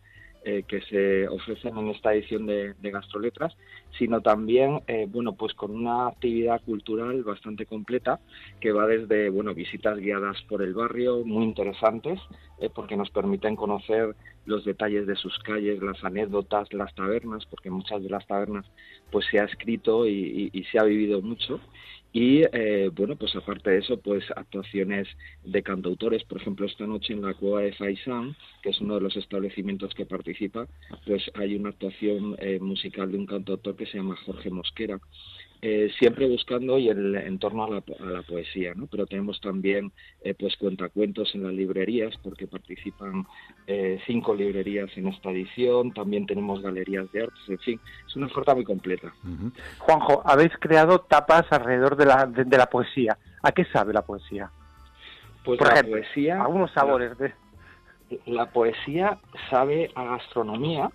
[0.45, 3.55] eh, que se ofrecen en esta edición de, de Gastroletras,
[3.99, 8.21] sino también, eh, bueno, pues con una actividad cultural bastante completa
[8.61, 12.21] que va desde, bueno, visitas guiadas por el barrio, muy interesantes,
[12.59, 17.71] eh, porque nos permiten conocer los detalles de sus calles, las anécdotas, las tabernas, porque
[17.71, 18.67] muchas de las tabernas
[19.11, 21.61] pues se ha escrito y, y- y se ha vivido mucho.
[22.15, 25.09] Y eh, bueno, pues aparte de eso, pues actuaciones
[25.43, 29.01] de cantautores, por ejemplo, esta noche en la Cueva de Faisán, que es uno de
[29.01, 30.69] los establecimientos que participa,
[31.05, 35.01] pues hay una actuación eh, musical de un cantautor que se llama Jorge Mosquera.
[35.63, 38.87] Eh, siempre buscando y en, en torno a la, po- a la poesía, ¿no?
[38.87, 43.25] Pero tenemos también eh, pues cuentacuentos en las librerías, porque participan
[43.67, 48.27] eh, cinco librerías en esta edición, también tenemos galerías de artes, en fin, es una
[48.27, 49.15] oferta muy completa.
[49.79, 53.17] Juanjo, habéis creado tapas alrededor de la, de, de la poesía.
[53.43, 54.51] ¿A qué sabe la poesía?
[55.45, 57.33] Pues Por la ejemplo, poesía, algunos sabores de...
[58.27, 60.91] la poesía sabe a gastronomía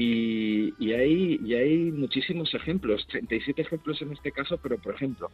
[0.00, 5.28] y, y hay, y hay muchísimos ejemplos, 37 ejemplos en este caso, pero por ejemplo,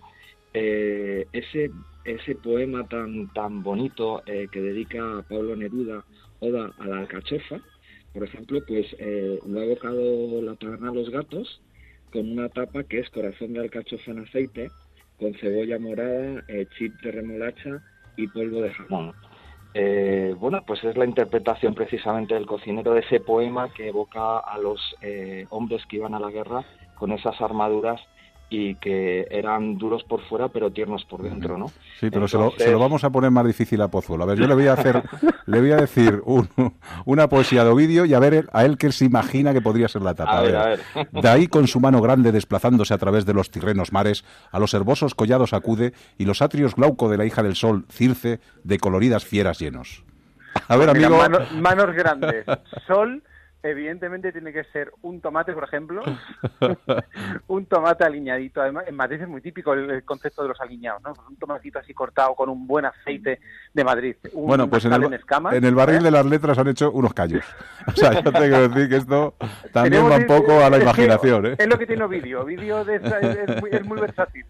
[0.54, 1.70] eh, ese,
[2.06, 6.02] ese poema tan, tan bonito eh, que dedica a Pablo Neruda,
[6.40, 7.60] Oda a la alcachofa,
[8.14, 11.60] por ejemplo, pues eh, lo ha evocado la taberna Los Gatos
[12.10, 14.70] con una tapa que es corazón de alcachofa en aceite,
[15.18, 17.82] con cebolla morada, eh, chip de remolacha
[18.16, 19.12] y polvo de jamón.
[19.76, 24.56] Eh, bueno, pues es la interpretación precisamente del cocinero de ese poema que evoca a
[24.56, 28.00] los eh, hombres que iban a la guerra con esas armaduras
[28.56, 31.68] y que eran duros por fuera pero tiernos por dentro, ¿no?
[31.98, 34.22] Sí, pero se, lo, se lo vamos a poner más difícil a Pozuelo.
[34.24, 35.02] A ver, yo le voy a hacer,
[35.46, 36.48] le voy a decir un-
[37.04, 40.02] una poesía de Ovidio y a ver a él qué se imagina que podría ser
[40.02, 40.38] la tapa.
[40.38, 40.80] A ver, a ver.
[41.10, 44.72] De ahí con su mano grande desplazándose a través de los tirrenos mares, a los
[44.74, 49.24] herbosos collados acude y los atrios glauco de la hija del sol, Circe, de coloridas
[49.24, 50.04] fieras llenos.
[50.68, 51.20] A ver, Mira, amigo.
[51.20, 52.44] mano- manos grandes.
[52.86, 53.22] Sol,
[53.64, 56.02] evidentemente, tiene que ser un tomate, por ejemplo.
[57.48, 58.60] un tomate aliñadito.
[58.62, 61.12] Además, en Madrid es muy típico el, el concepto de los aliñados, ¿no?
[61.28, 63.40] Un tomatito así cortado con un buen aceite
[63.72, 64.16] de Madrid.
[64.32, 66.04] Un Bueno, pues en el, en escamas, en el barril ¿eh?
[66.04, 67.44] de las letras han hecho unos callos.
[67.86, 69.34] O sea, yo tengo que decir que esto
[69.72, 71.46] también Tenemos va un poco a la imaginación.
[71.46, 71.54] ¿eh?
[71.58, 72.40] Es lo que tiene Ovidio.
[72.42, 74.46] Ovidio de esa- es, es muy, es muy versátil.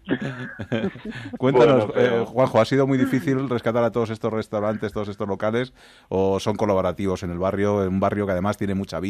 [1.37, 5.09] Cuéntanos, Bueno, pero- eh, Juanjo, ¿ha sido muy difícil rescatar a todos estos restaurantes, todos
[5.09, 5.73] estos locales,
[6.09, 9.04] o son colaborativos en el barrio, en un barrio que además tiene mucha vida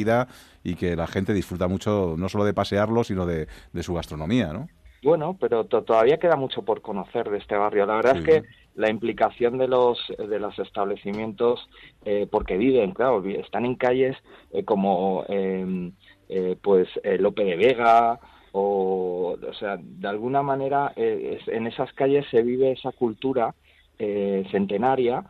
[0.63, 4.53] y que la gente disfruta mucho, no solo de pasearlo, sino de, de su gastronomía,
[4.53, 4.67] ¿no?
[5.03, 7.86] Bueno, pero to- todavía queda mucho por conocer de este barrio.
[7.86, 8.19] La verdad Sí.
[8.19, 8.43] es que
[8.75, 11.69] la implicación de los de los establecimientos,
[12.05, 14.17] eh, porque viven, claro, están en calles
[14.51, 15.91] eh, como eh,
[16.29, 18.19] eh, pues eh, Lope de Vega
[18.51, 23.53] o, o sea, de alguna manera eh, en esas calles se vive esa cultura
[23.99, 25.23] eh, centenaria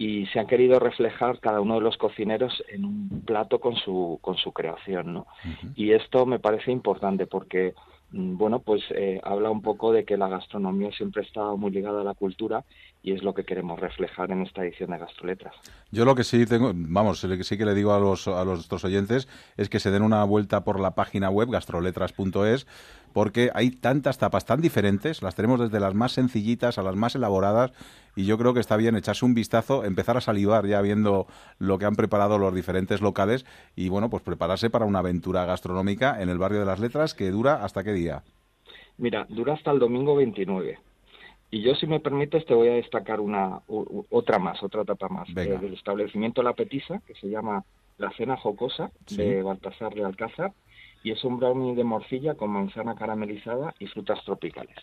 [0.00, 4.18] y se han querido reflejar cada uno de los cocineros en un plato con su,
[4.22, 5.26] con su creación, ¿no?
[5.76, 7.74] Y esto me parece importante porque,
[8.12, 11.70] mm, bueno, pues eh, habla un poco de que la gastronomía siempre ha estado muy
[11.70, 12.64] ligada a la cultura
[13.02, 15.54] y es lo que queremos reflejar en esta edición de Gastroletras.
[15.90, 18.44] Yo lo que sí tengo, vamos, lo que sí que le digo a los a
[18.44, 22.66] los- nuestros oyentes es que se den una vuelta por la página web gastroletras.es
[23.12, 27.14] porque hay tantas tapas tan diferentes, las tenemos desde las más sencillitas a las más
[27.16, 27.72] elaboradas
[28.14, 31.26] y yo creo que está bien echarse un vistazo, empezar a salivar ya viendo
[31.58, 36.20] lo que han preparado los diferentes locales y bueno, pues prepararse para una aventura gastronómica
[36.22, 38.22] en el barrio de las Letras que dura hasta qué día.
[38.98, 40.78] Mira, dura hasta el domingo 29.
[41.50, 45.08] Y yo, si me permites, te voy a destacar una u- otra más, otra etapa
[45.08, 45.32] más.
[45.34, 45.56] Venga.
[45.56, 47.64] Eh, del establecimiento La Petisa, que se llama
[47.98, 49.16] La Cena Jocosa, Sí.
[49.16, 50.52] de Baltasar de Alcázar,
[51.02, 54.76] y es un brownie de morcilla con manzana caramelizada y frutas tropicales.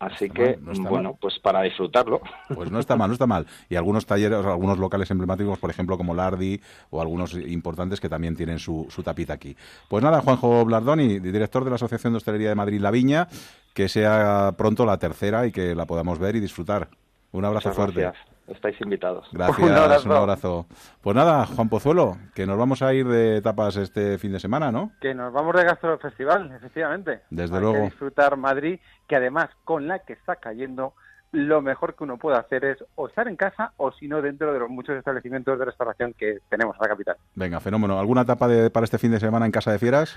[0.00, 1.18] Así que, mal, no está bueno, mal.
[1.20, 2.20] pues para disfrutarlo.
[2.54, 3.46] Pues no está mal, no está mal.
[3.70, 8.36] Y algunos talleres, algunos locales emblemáticos, por ejemplo, como Lardi o algunos importantes que también
[8.36, 9.56] tienen su, su tapita aquí.
[9.88, 13.28] Pues nada, Juanjo Blardoni, director de la Asociación de Hostelería de Madrid La Viña,
[13.74, 16.88] que sea pronto la tercera y que la podamos ver y disfrutar.
[17.32, 18.00] Un abrazo Muchas fuerte.
[18.00, 18.26] gracias.
[18.46, 19.26] Estáis invitados.
[19.32, 20.08] Gracias, Un abrazo.
[20.08, 20.66] un abrazo.
[21.00, 24.70] Pues nada, Juan Pozuelo, que nos vamos a ir de tapas este fin de semana,
[24.70, 24.92] ¿no?
[25.00, 27.20] Que nos vamos de Gastrofestival, efectivamente.
[27.30, 27.76] Desde Hay luego.
[27.76, 30.92] que disfrutar Madrid, que además con la que está cayendo,
[31.32, 34.52] lo mejor que uno puede hacer es o estar en casa o si no dentro
[34.52, 37.16] de los muchos establecimientos de restauración que tenemos en la capital.
[37.34, 37.98] Venga, fenómeno.
[37.98, 40.16] ¿Alguna tapa de, para este fin de semana en Casa de Fieras?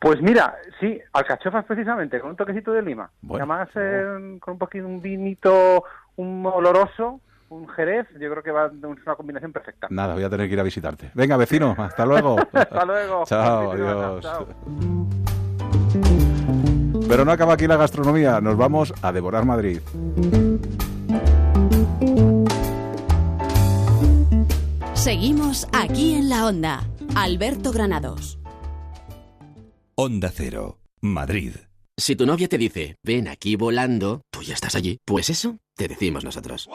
[0.00, 3.10] Pues mira, sí, alcachofas precisamente, con un toquecito de lima.
[3.20, 3.44] Bueno.
[3.44, 5.84] Además, eh, con un poquito un vinito,
[6.16, 8.72] un oloroso, un jerez, yo creo que va es
[9.06, 9.88] una combinación perfecta.
[9.90, 11.10] Nada, voy a tener que ir a visitarte.
[11.12, 12.38] Venga, vecino, hasta luego.
[12.50, 13.24] Hasta luego.
[13.26, 14.22] Chao, adiós.
[14.22, 14.46] Chao.
[17.06, 19.80] Pero no acaba aquí la gastronomía, nos vamos a devorar Madrid.
[24.94, 26.80] Seguimos aquí en la onda.
[27.16, 28.39] Alberto Granados.
[30.02, 31.52] Onda Cero, Madrid.
[31.94, 34.96] Si tu novia te dice, ven aquí volando, tú ya estás allí.
[35.04, 36.68] Pues eso te decimos nosotros.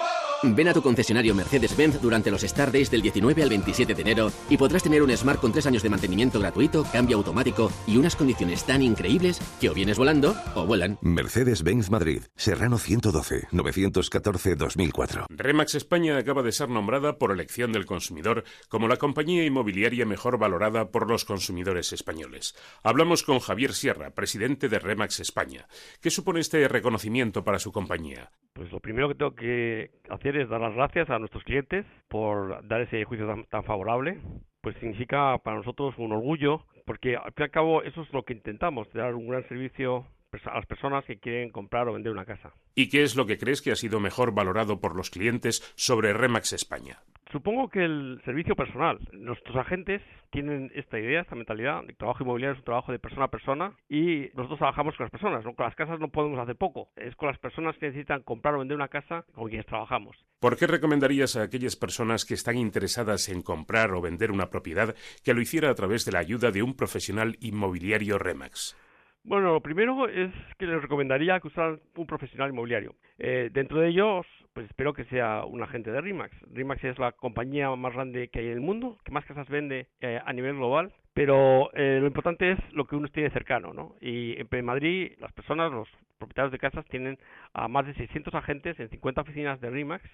[0.43, 4.31] Ven a tu concesionario Mercedes-Benz durante los Star Days del 19 al 27 de enero
[4.49, 8.15] y podrás tener un Smart con 3 años de mantenimiento gratuito, cambio automático y unas
[8.15, 10.97] condiciones tan increíbles que o vienes volando o vuelan.
[11.01, 15.25] Mercedes-Benz Madrid, Serrano 112, 914-2004.
[15.29, 20.37] Remax España acaba de ser nombrada por elección del consumidor como la compañía inmobiliaria mejor
[20.37, 22.55] valorada por los consumidores españoles.
[22.83, 25.67] Hablamos con Javier Sierra, presidente de Remax España.
[26.01, 28.31] ¿Qué supone este reconocimiento para su compañía?
[28.53, 32.67] Pues lo primero que tengo que hacer es dar las gracias a nuestros clientes por
[32.67, 34.19] dar ese juicio tan, tan favorable.
[34.61, 38.23] Pues significa para nosotros un orgullo, porque al fin y al cabo eso es lo
[38.23, 40.05] que intentamos, dar un gran servicio
[40.45, 42.53] a las personas que quieren comprar o vender una casa.
[42.73, 46.13] ¿Y qué es lo que crees que ha sido mejor valorado por los clientes sobre
[46.13, 46.99] Remax España?
[47.31, 48.99] Supongo que el servicio personal.
[49.11, 51.83] Nuestros agentes tienen esta idea, esta mentalidad.
[51.87, 55.11] El trabajo inmobiliario es un trabajo de persona a persona y nosotros trabajamos con las
[55.11, 55.43] personas.
[55.43, 55.53] ¿no?
[55.53, 56.89] Con las casas no podemos hacer poco.
[56.95, 60.15] Es con las personas que necesitan comprar o vender una casa con quienes trabajamos.
[60.39, 64.95] ¿Por qué recomendarías a aquellas personas que están interesadas en comprar o vender una propiedad
[65.23, 68.77] que lo hiciera a través de la ayuda de un profesional inmobiliario Remax?
[69.27, 72.93] Bueno, lo primero es que les recomendaría que usaran un profesional inmobiliario.
[73.17, 76.31] Eh, dentro de ellos, pues espero que sea un agente de RIMAX.
[76.53, 79.87] RIMAX es la compañía más grande que hay en el mundo, que más casas vende
[79.99, 83.95] eh, a nivel global, pero eh, lo importante es lo que uno tiene cercano, ¿no?
[83.99, 87.17] Y en Madrid, las personas, los propietarios de casas, tienen
[87.53, 90.07] a más de 600 agentes en 50 oficinas de RIMAX,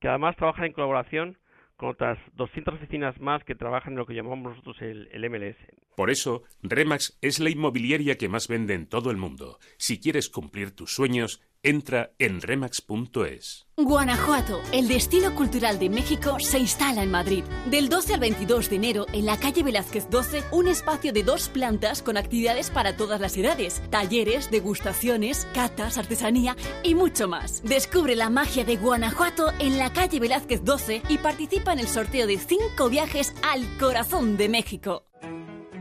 [0.00, 1.36] que además trabajan en colaboración
[1.78, 5.56] con otras 200 oficinas más que trabajan en lo que llamamos nosotros el, el MLS.
[5.96, 9.58] Por eso, Remax es la inmobiliaria que más vende en todo el mundo.
[9.78, 13.66] Si quieres cumplir tus sueños, entra en remax.es.
[13.76, 17.44] Guanajuato, el destino cultural de México, se instala en Madrid.
[17.70, 21.48] Del 12 al 22 de enero, en la calle Velázquez 12, un espacio de dos
[21.48, 27.62] plantas con actividades para todas las edades, talleres, degustaciones, catas, artesanía y mucho más.
[27.62, 32.26] Descubre la magia de Guanajuato en la calle Velázquez 12 y participa en el sorteo
[32.26, 35.04] de cinco viajes al corazón de México.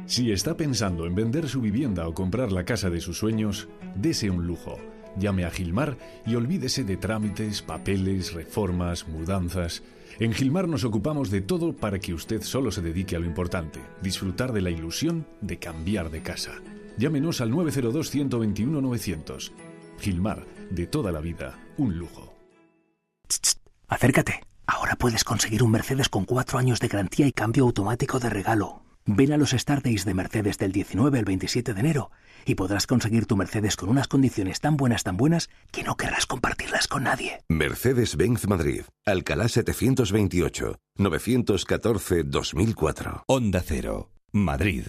[0.05, 4.29] Si está pensando en vender su vivienda o comprar la casa de sus sueños, dese
[4.29, 4.79] un lujo.
[5.17, 9.83] Llame a Gilmar y olvídese de trámites, papeles, reformas, mudanzas.
[10.19, 13.79] En Gilmar nos ocupamos de todo para que usted solo se dedique a lo importante,
[14.01, 16.53] disfrutar de la ilusión de cambiar de casa.
[16.97, 19.51] Llámenos al 902-121-900.
[19.99, 22.35] Gilmar, de toda la vida, un lujo.
[23.87, 24.41] Acércate.
[24.65, 28.81] Ahora puedes conseguir un Mercedes con cuatro años de garantía y cambio automático de regalo.
[29.07, 32.11] Ven a los Star Days de Mercedes del 19 al 27 de enero
[32.45, 36.25] y podrás conseguir tu Mercedes con unas condiciones tan buenas, tan buenas, que no querrás
[36.25, 37.39] compartirlas con nadie.
[37.47, 43.23] Mercedes-Benz Madrid, Alcalá 728, 914-2004.
[43.27, 44.87] Onda Cero, Madrid.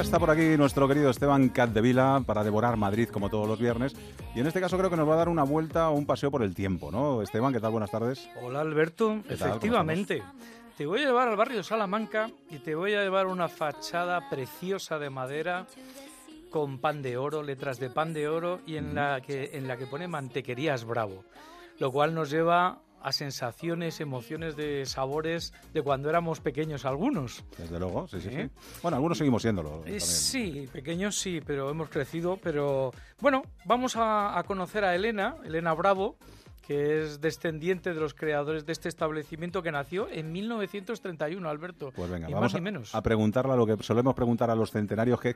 [0.00, 3.94] Ya está por aquí nuestro querido Esteban Catdevila para devorar Madrid como todos los viernes.
[4.34, 6.30] Y en este caso creo que nos va a dar una vuelta o un paseo
[6.30, 7.20] por el tiempo, ¿no?
[7.20, 7.72] Esteban, ¿qué tal?
[7.72, 8.26] Buenas tardes.
[8.40, 9.38] Hola Alberto, ¿Qué tal?
[9.38, 10.22] ¿Cómo efectivamente.
[10.78, 14.98] Te voy a llevar al barrio Salamanca y te voy a llevar una fachada preciosa
[14.98, 15.66] de madera
[16.48, 19.76] con pan de oro, letras de pan de oro y en la que en la
[19.76, 21.26] que pone mantequerías Bravo,
[21.78, 27.44] lo cual nos lleva a sensaciones, emociones de sabores de cuando éramos pequeños algunos.
[27.58, 28.50] Desde luego, sí, sí, ¿Eh?
[28.52, 28.78] sí.
[28.82, 29.70] Bueno, algunos seguimos siéndolo.
[29.70, 30.00] Eh, también.
[30.00, 32.38] Sí, pequeños sí, pero hemos crecido.
[32.42, 36.16] Pero bueno, vamos a, a conocer a Elena, Elena Bravo,
[36.70, 41.90] que es descendiente de los creadores de este establecimiento que nació en 1931, Alberto.
[41.96, 42.94] Pues venga, ni vamos más ni a, menos.
[42.94, 45.34] a preguntarle a lo que solemos preguntar a los centenarios, que,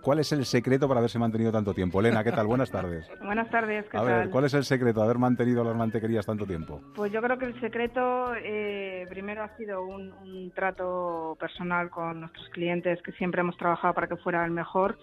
[0.00, 1.98] ¿cuál es el secreto para haberse mantenido tanto tiempo?
[1.98, 2.46] Elena, ¿qué tal?
[2.46, 3.04] Buenas tardes.
[3.20, 4.06] Buenas tardes, ¿qué A tal?
[4.06, 6.80] ver, ¿cuál es el secreto de haber mantenido las mantequerías tanto tiempo?
[6.94, 12.20] Pues yo creo que el secreto eh, primero ha sido un, un trato personal con
[12.20, 14.96] nuestros clientes, que siempre hemos trabajado para que fuera el mejor.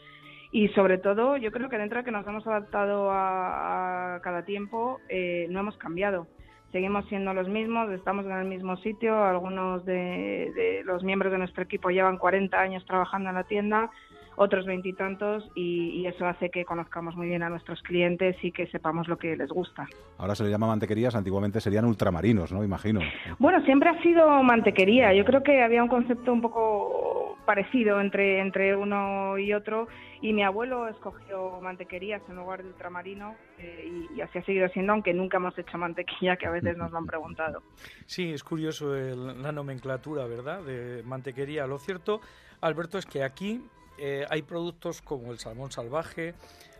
[0.53, 4.99] Y sobre todo, yo creo que dentro de que nos hemos adaptado a, cada tiempo,
[5.09, 6.27] eh, no hemos cambiado.
[6.71, 9.17] Seguimos siendo los mismos, estamos en el mismo sitio.
[9.23, 13.89] Algunos de, de los miembros de nuestro equipo llevan 40 años trabajando en la tienda,
[14.35, 18.67] otros veintitantos, y, y eso hace que conozcamos muy bien a nuestros clientes y que
[18.67, 19.87] sepamos lo que les gusta.
[20.17, 22.63] Ahora se le llama mantequerías, antiguamente serían ultramarinos, ¿no?
[22.63, 23.01] Imagino.
[23.39, 25.13] Bueno, siempre ha sido mantequería.
[25.13, 29.87] Yo creo que había un concepto un poco parecido entre, entre uno y otro
[30.21, 34.69] y mi abuelo escogió mantequerías en lugar de ultramarino eh, y, y así ha seguido
[34.69, 37.61] siendo, aunque nunca hemos hecho mantequilla, que a veces nos lo han preguntado.
[38.05, 40.63] Sí, es curioso el- la nomenclatura, ¿verdad?
[40.63, 41.67] De mantequería.
[41.67, 42.21] Lo cierto,
[42.61, 43.61] Alberto, es que aquí
[43.97, 46.33] eh, hay productos como el salmón salvaje,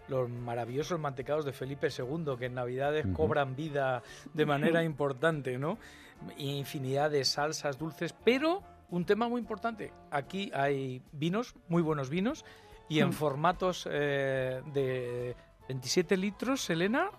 [0.07, 4.03] los maravillosos mantecados de Felipe II, que en Navidades cobran vida
[4.33, 5.77] de manera importante, ¿no?
[6.37, 9.91] Infinidad de salsas dulces, pero un tema muy importante.
[10.11, 12.45] Aquí hay vinos, muy buenos vinos,
[12.89, 13.13] y en Mm.
[13.13, 15.35] formatos eh, de
[15.69, 17.09] 27 litros, Elena.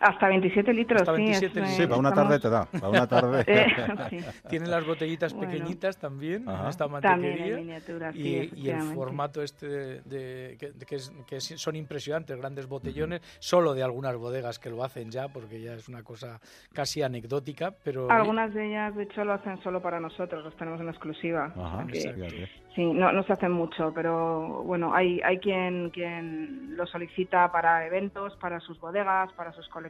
[0.00, 1.22] Hasta 27 litros, Hasta sí.
[1.22, 1.70] 27 es, litros.
[1.70, 3.44] eh, Sí, para una estamos- tarde te da, para una tarde.
[3.48, 3.66] Eh,
[4.10, 4.18] sí.
[4.48, 5.50] Tienen las botellitas Bueno.
[5.50, 6.62] pequeñitas también, Ajá.
[6.64, 8.12] en esta También en mantequería.
[8.12, 13.20] sí, y, el formato este de, de- que, que es- que son impresionantes, grandes botellones,
[13.40, 16.40] solo de algunas bodegas que lo hacen ya, porque ya es una cosa
[16.72, 18.10] casi anecdótica, pero...
[18.10, 21.52] Algunas de ellas, de hecho, lo hacen solo para nosotros, los tenemos en exclusiva.
[21.56, 22.48] Ajá, que-.
[22.76, 27.84] Sí, no, no se hacen mucho, pero bueno, hay, hay quien, quien lo solicita para
[27.86, 29.87] eventos, para sus bodegas, para sus colecciones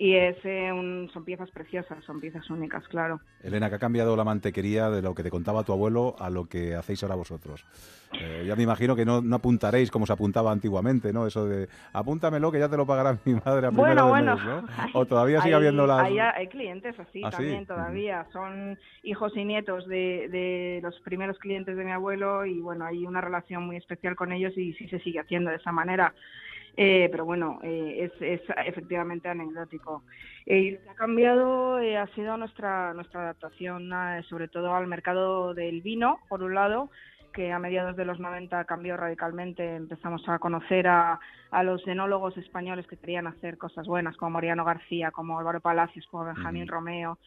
[0.00, 3.20] y es, eh, un- son piezas preciosas, son piezas únicas, claro.
[3.42, 6.44] Elena, que ha cambiado la mantequería de lo que te contaba tu abuelo a lo
[6.44, 7.64] que hacéis ahora vosotros.
[8.20, 11.26] Eh, ya me imagino que no, no apuntaréis como se apuntaba antiguamente, ¿no?
[11.26, 14.36] Eso de apúntamelo que ya te lo pagará mi madre a primero Bueno, de bueno.
[14.36, 14.64] mes, ¿no?
[15.00, 16.00] O todavía sigue Hay- habiendo las...
[16.06, 17.36] Hay, hay clientes así ¿Ah, sí?
[17.36, 22.60] también todavía, son hijos y nietos de, de los primeros clientes de mi abuelo y
[22.60, 25.72] bueno, hay una relación muy especial con ellos y sí se sigue haciendo de esa
[25.72, 26.14] manera.
[26.80, 30.04] Eh, pero bueno, eh, es, es efectivamente anecdótico.
[30.46, 34.72] Eh, y lo que ha cambiado eh, ha sido nuestra, nuestra adaptación, eh, sobre todo
[34.72, 36.88] al mercado del vino, por un lado,
[37.32, 39.74] que a mediados de los 90 cambió radicalmente.
[39.74, 41.18] Empezamos a conocer a,
[41.50, 46.06] a los enólogos españoles que querían hacer cosas buenas, como Mariano García, como Álvaro Palacios,
[46.06, 47.18] como Benjamín Romeo.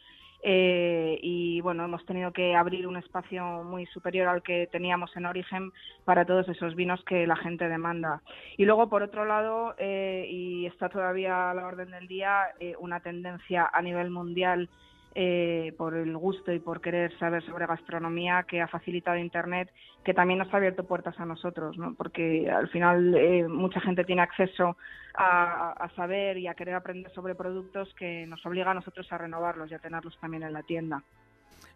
[0.44, 5.26] Eh, y bueno, hemos tenido que abrir un espacio muy superior al que teníamos en
[5.26, 5.72] origen
[6.04, 8.22] para todos esos vinos que la gente demanda.
[8.58, 12.76] Y luego, por otro lado, eh, y está todavía a la orden del día, eh,
[12.80, 14.70] una tendencia a nivel mundial
[15.16, 19.70] eh, por el gusto y por querer saber sobre gastronomía que ha facilitado Internet,
[20.04, 21.96] que también nos ha abierto puertas a nosotros, ¿no?
[21.96, 24.78] porque al final eh, mucha gente tiene acceso
[25.14, 29.18] a, a saber y a querer aprender sobre productos que nos obliga a nosotros a
[29.18, 31.04] renovarlos y a tenerlos también en la tienda.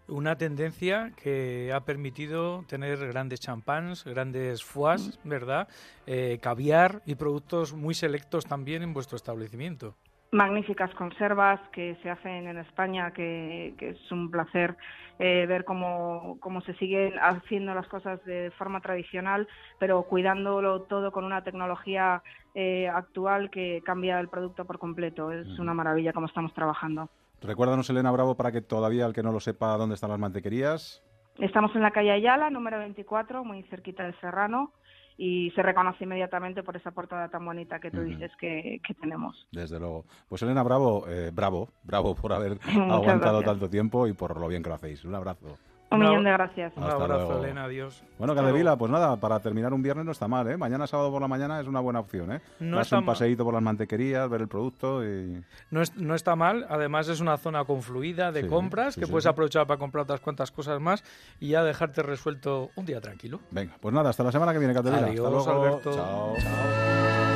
[0.08, 5.68] Una tendencia que ha permitido tener grandes champans, grandes foies, ¿verdad?
[6.06, 9.96] Eh, caviar y productos muy selectos también en vuestro establecimiento.
[10.36, 14.76] Magníficas conservas que se hacen en España, que, que es un placer
[15.18, 19.48] eh, ver cómo, cómo se siguen haciendo las cosas de forma tradicional,
[19.80, 22.22] pero cuidándolo todo con una tecnología
[22.54, 25.32] eh, actual que cambia el producto por completo.
[25.32, 27.10] Es una maravilla cómo estamos trabajando.
[27.42, 31.02] Recuérdanos, Elena Bravo, para que todavía el que no lo sepa dónde están las mantequerías.
[31.40, 34.72] Estamos en la calle Ayala, número 24, muy cerquita del Serrano,
[35.18, 39.48] y se reconoce inmediatamente por esa portada tan bonita que tú dices que, que tenemos.
[39.52, 40.06] Desde luego.
[40.28, 43.46] Pues Elena Bravo, eh, bravo, bravo por haber aguantado gracias.
[43.46, 45.06] tanto tiempo y por lo bien que lo hacéis.
[45.06, 45.58] Un abrazo.
[45.92, 46.74] Un millón de gracias.
[46.76, 47.44] Un Hasta abrazo, luego.
[47.44, 48.04] Elena, adiós.
[48.18, 50.58] Bueno, Hasta Cadevila, pues nada, para terminar un viernes no está mal, ¿eh?
[50.58, 52.42] Mañana sábado por la mañana es una buena opción, ¿eh?
[52.60, 53.14] No Darse está un mal.
[53.14, 55.42] paseíto por las mantequerías, ver el producto y...
[55.72, 59.06] No, es- no está mal, además es una zona confluida de Sí, compras sí, que
[59.06, 59.30] sí, puedes sí.
[59.30, 61.04] aprovechar para comprar otras cuantas cosas más
[61.40, 63.40] y ya dejarte resuelto un día tranquilo.
[63.52, 65.08] Venga, pues nada, hasta la semana que viene, Cadevila.
[65.08, 65.66] Adiós, hasta luego.
[65.68, 65.94] Alberto.
[65.94, 67.35] Chao.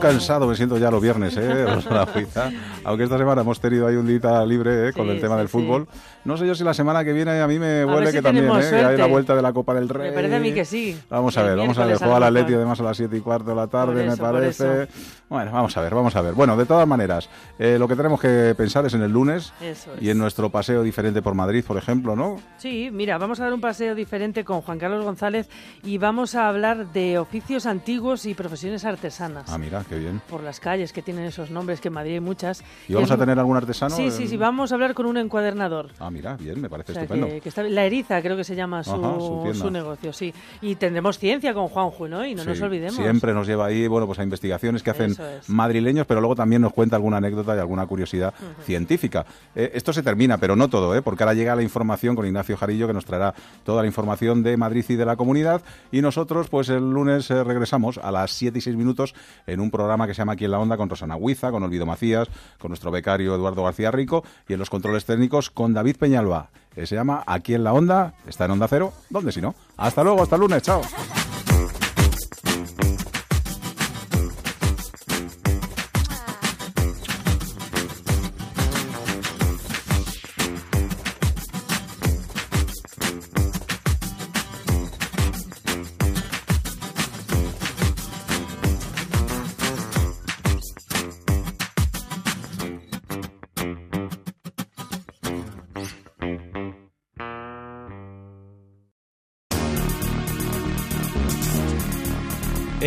[0.00, 1.66] Cansado me siento ya los viernes, ¿eh?
[2.84, 4.92] Aunque esta semana hemos tenido ahí un día libre, ¿eh?
[4.92, 5.52] Con Sí, el tema sí, del sí.
[5.52, 5.88] fútbol.
[6.24, 8.66] No sé yo si la semana que viene a mí me si que también, ¿eh?
[8.70, 10.10] Que hay la vuelta de la Copa del Rey.
[10.10, 10.98] Me parece a mí que sí.
[11.08, 11.96] Vamos a El ver, vamos a ver.
[11.98, 12.38] Juega el mejor.
[12.38, 14.88] Atleti además a las 7 y cuarto de la tarde, me parece.
[15.28, 16.34] Bueno, vamos a ver, vamos a ver.
[16.34, 17.28] Bueno, de todas maneras,
[17.58, 20.82] eh, lo que tenemos que pensar es en el lunes Eso y en nuestro paseo
[20.82, 22.36] diferente por Madrid, por ejemplo, ¿no?
[22.56, 25.48] Sí, mira, vamos a dar un paseo diferente con Juan Carlos González
[25.82, 29.50] y vamos a hablar de oficios antiguos y profesiones artesanas.
[29.50, 30.20] Ah, mira, qué bien.
[30.28, 32.62] Por las calles que tienen esos nombres, que en Madrid hay muchas.
[32.88, 33.94] ¿Y vamos Es a tener algún artesano?
[33.94, 35.90] Sí, sí, en- sí, vamos a hablar con un encuadernador.
[35.98, 37.26] Ah, mira, bien, me parece O sea, estupendo.
[37.28, 40.32] que- que está- la Eriza creo que se llama su, Ajá, su negocio, sí.
[40.60, 42.24] Y tendremos ciencia con Juanjo, ¿no?
[42.26, 42.96] Y no nos olvidemos.
[42.96, 45.48] Siempre nos lleva ahí, bueno, pues a investigaciones que hacen es.
[45.48, 48.34] madrileños, pero luego también nos cuenta alguna anécdota y alguna curiosidad
[48.64, 49.24] científica.
[49.54, 51.02] Eh, esto se termina, pero no todo, ¿eh?
[51.02, 53.34] porque ahora llega la información con Ignacio Jarillo, que nos traerá
[53.64, 55.62] toda la información de Madrid y de la comunidad.
[55.92, 59.14] Y nosotros, pues el lunes eh, regresamos a las 7 y 6 minutos
[59.46, 61.86] en un programa que se llama Aquí en la Onda con Rosana Huiza, con Olvido
[61.86, 66.50] Macías, con nuestro becario Eduardo García Rico y en los controles técnicos con David Peñalba.
[66.74, 69.54] Se llama Aquí en la Onda, está en Onda Cero, ¿dónde si no?
[69.76, 70.82] Hasta luego, hasta el lunes, chao.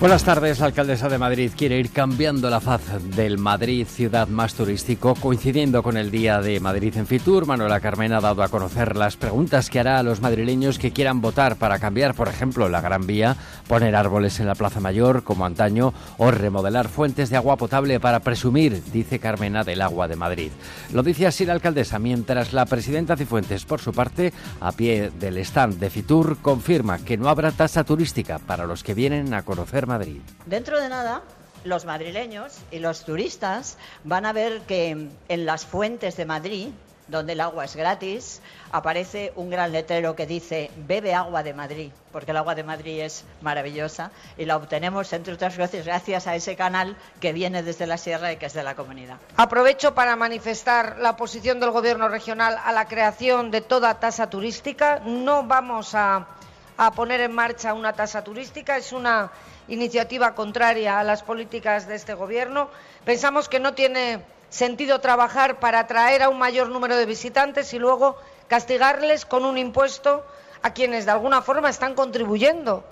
[0.00, 0.58] Buenas tardes.
[0.58, 2.80] La alcaldesa de Madrid quiere ir cambiando la faz
[3.14, 7.44] del Madrid, ciudad más turístico, coincidiendo con el Día de Madrid en Fitur.
[7.44, 11.20] Manuela Carmen ha dado a conocer las preguntas que hará a los madrileños que quieran
[11.20, 13.36] votar para cambiar, por ejemplo, la Gran Vía,
[13.68, 18.20] poner árboles en la Plaza Mayor, como antaño, o remodelar fuentes de agua potable para
[18.20, 20.50] presumir, dice Carmena, del agua de Madrid.
[20.94, 25.36] Lo dice así la alcaldesa, mientras la presidenta Cifuentes, por su parte, a pie del
[25.36, 29.89] stand de Fitur, confirma que no habrá tasa turística para los que vienen a conocer
[29.90, 30.22] Madrid.
[30.46, 31.22] Dentro de nada,
[31.64, 36.68] los madrileños y los turistas van a ver que en las fuentes de Madrid,
[37.08, 41.90] donde el agua es gratis, aparece un gran letrero que dice bebe agua de Madrid,
[42.12, 46.36] porque el agua de Madrid es maravillosa y la obtenemos, entre otras cosas, gracias a
[46.36, 49.16] ese canal que viene desde la sierra y que es de la comunidad.
[49.36, 55.00] Aprovecho para manifestar la posición del Gobierno regional a la creación de toda tasa turística.
[55.04, 56.28] No vamos a,
[56.76, 59.32] a poner en marcha una tasa turística, es una
[59.70, 62.68] iniciativa contraria a las políticas de este Gobierno.
[63.04, 67.78] Pensamos que no tiene sentido trabajar para atraer a un mayor número de visitantes y
[67.78, 68.16] luego
[68.48, 70.24] castigarles con un impuesto
[70.62, 72.84] a quienes de alguna forma están contribuyendo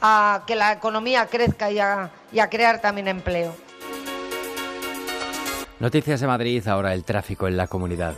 [0.00, 2.10] a que la economía crezca y a,
[2.50, 3.54] crear también empleo.
[5.78, 8.14] Noticias de Madrid, ahora el tráfico en la comunidad.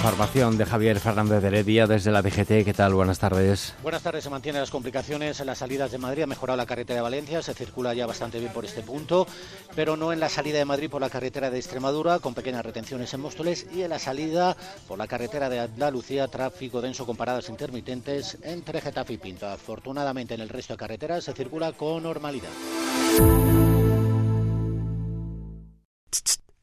[0.00, 2.64] Información de Javier Fernández de Heredia desde la DGT.
[2.64, 2.94] ¿Qué tal?
[2.94, 3.74] Buenas tardes.
[3.82, 4.24] Buenas tardes.
[4.24, 6.22] Se mantienen las complicaciones en las salidas de Madrid.
[6.22, 7.42] Ha mejorado la carretera de Valencia.
[7.42, 9.26] Se circula ya bastante bien por este punto,
[9.76, 13.12] pero no en la salida de Madrid por la carretera de Extremadura, con pequeñas retenciones
[13.12, 14.56] en Móstoles, y en la salida
[14.88, 19.48] por la carretera de Andalucía, tráfico denso con paradas intermitentes entre Getafe y Pinto.
[19.48, 22.48] Afortunadamente, en el resto de carreteras se circula con normalidad.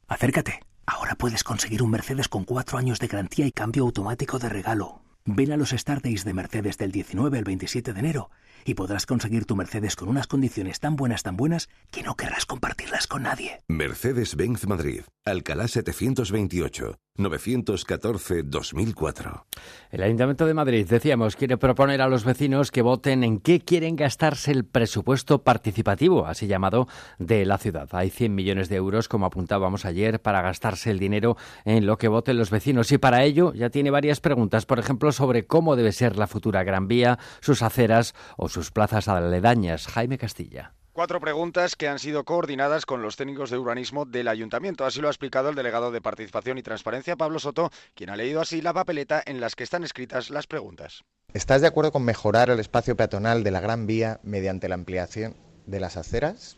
[0.07, 0.66] Acércate.
[0.87, 5.01] Ahora puedes conseguir un Mercedes con cuatro años de garantía y cambio automático de regalo.
[5.25, 8.29] Ven a los Start Days de Mercedes del 19 al 27 de enero
[8.67, 12.45] y podrás conseguir tu Mercedes con unas condiciones tan buenas, tan buenas, que no querrás
[12.45, 13.61] compartirlas con nadie.
[13.69, 19.45] Mercedes-Benz Madrid, Alcalá 728, 914-2004.
[19.89, 23.95] El Ayuntamiento de Madrid, decíamos, quiere proponer a los vecinos que voten en qué quieren
[23.95, 26.89] gastarse el presupuesto participativo, así llamado,
[27.19, 27.87] de la ciudad.
[27.93, 32.09] Hay 100 millones de euros, como apuntábamos ayer, para gastarse el dinero en lo que
[32.09, 32.91] voten los vecinos.
[32.91, 36.63] Y para ello ya tiene varias preguntas, por ejemplo, sobre cómo debe ser la futura
[36.63, 39.85] Gran Vía, sus aceras o sus plazas aledañas.
[39.85, 40.73] Jaime Castilla.
[40.91, 44.83] Cuatro preguntas que han sido coordinadas con los técnicos de urbanismo del ayuntamiento.
[44.83, 48.41] Así lo ha explicado el delegado de Participación y Transparencia, Pablo Soto, quien ha leído
[48.41, 51.03] así la papeleta en las que están escritas las preguntas.
[51.35, 55.35] ¿Estás de acuerdo con mejorar el espacio peatonal de la Gran Vía mediante la ampliación
[55.67, 56.57] de las aceras?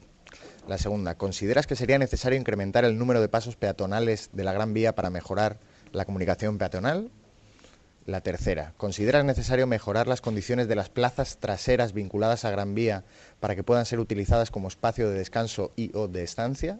[0.69, 4.73] La segunda, ¿consideras que sería necesario incrementar el número de pasos peatonales de la Gran
[4.73, 5.59] Vía para mejorar
[5.91, 7.11] la comunicación peatonal?
[8.09, 13.03] La tercera, ¿consideras necesario mejorar las condiciones de las plazas traseras vinculadas a Gran Vía
[13.39, 16.79] para que puedan ser utilizadas como espacio de descanso y o de estancia?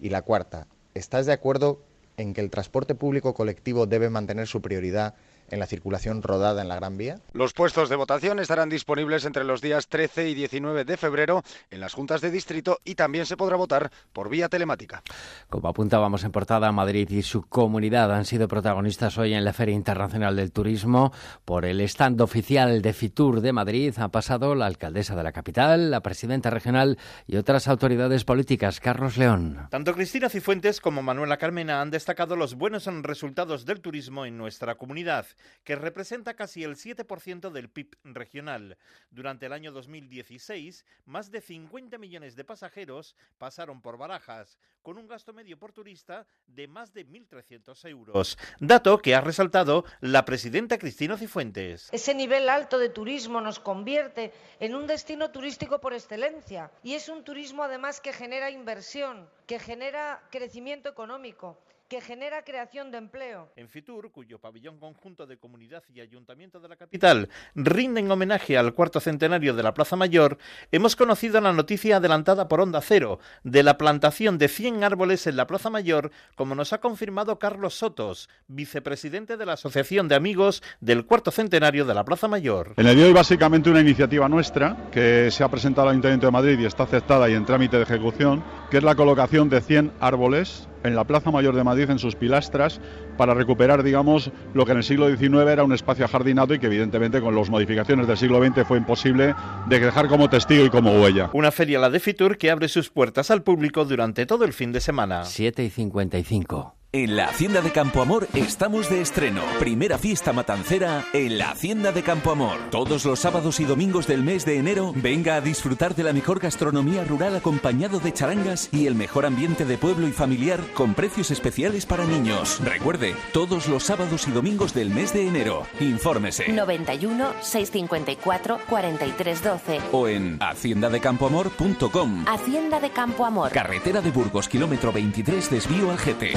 [0.00, 1.82] Y la cuarta, ¿estás de acuerdo
[2.16, 5.16] en que el transporte público colectivo debe mantener su prioridad
[5.52, 7.20] en la circulación rodada en la Gran Vía?
[7.32, 11.80] Los puestos de votación estarán disponibles entre los días 13 y 19 de febrero en
[11.80, 15.02] las juntas de distrito y también se podrá votar por vía telemática.
[15.50, 19.74] Como apuntábamos en portada, Madrid y su comunidad han sido protagonistas hoy en la Feria
[19.74, 21.12] Internacional del Turismo.
[21.44, 25.90] Por el stand oficial de Fitur de Madrid ha pasado la alcaldesa de la capital,
[25.90, 28.80] la presidenta regional y otras autoridades políticas.
[28.80, 29.68] Carlos León.
[29.70, 34.76] Tanto Cristina Cifuentes como Manuela Carmena han destacado los buenos resultados del turismo en nuestra
[34.76, 35.26] comunidad
[35.64, 38.76] que representa casi el 7% del PIB regional.
[39.10, 45.06] Durante el año 2016, más de 50 millones de pasajeros pasaron por Barajas, con un
[45.06, 48.38] gasto medio por turista de más de 1.300 euros.
[48.60, 51.88] Dato que ha resaltado la presidenta Cristina Cifuentes.
[51.92, 57.08] Ese nivel alto de turismo nos convierte en un destino turístico por excelencia y es
[57.08, 61.58] un turismo además que genera inversión, que genera crecimiento económico
[61.92, 63.52] que genera creación de empleo.
[63.54, 68.72] En Fitur, cuyo pabellón conjunto de comunidad y ayuntamiento de la capital rinden homenaje al
[68.72, 70.38] cuarto centenario de la Plaza Mayor,
[70.70, 75.36] hemos conocido la noticia adelantada por Onda Cero de la plantación de 100 árboles en
[75.36, 80.62] la Plaza Mayor, como nos ha confirmado Carlos Sotos, vicepresidente de la Asociación de Amigos
[80.80, 82.72] del cuarto centenario de la Plaza Mayor.
[82.78, 86.24] En el día de hoy, básicamente, una iniciativa nuestra que se ha presentado al Ayuntamiento
[86.24, 89.60] de Madrid y está aceptada y en trámite de ejecución, que es la colocación de
[89.60, 92.80] 100 árboles en la Plaza Mayor de Madrid, en sus pilastras,
[93.16, 96.66] para recuperar, digamos, lo que en el siglo XIX era un espacio ajardinado y que
[96.66, 99.34] evidentemente con las modificaciones del siglo XX fue imposible
[99.68, 101.30] de dejar como testigo y como huella.
[101.32, 104.72] Una feria, la de Fitur, que abre sus puertas al público durante todo el fin
[104.72, 105.24] de semana.
[105.24, 106.81] 7 y 55.
[106.94, 109.40] En la Hacienda de Campo Amor estamos de estreno.
[109.58, 112.58] Primera fiesta matancera en la Hacienda de Campo Amor.
[112.70, 116.38] Todos los sábados y domingos del mes de enero, venga a disfrutar de la mejor
[116.38, 121.30] gastronomía rural acompañado de charangas y el mejor ambiente de pueblo y familiar con precios
[121.30, 122.60] especiales para niños.
[122.62, 125.62] Recuerde, todos los sábados y domingos del mes de enero.
[125.80, 126.52] Infórmese.
[126.52, 129.80] 91 654 4312.
[129.92, 132.26] O en haciendadecampoamor.com.
[132.28, 133.50] Hacienda de Campo Amor.
[133.50, 136.36] Carretera de Burgos, kilómetro 23, desvío al GT.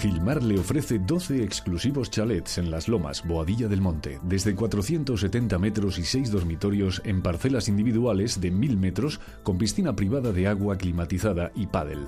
[0.00, 5.98] Gilmar le ofrece 12 exclusivos chalets en Las Lomas, Boadilla del Monte, desde 470 metros
[5.98, 11.52] y 6 dormitorios en parcelas individuales de 1000 metros con piscina privada de agua climatizada
[11.54, 12.06] y pádel.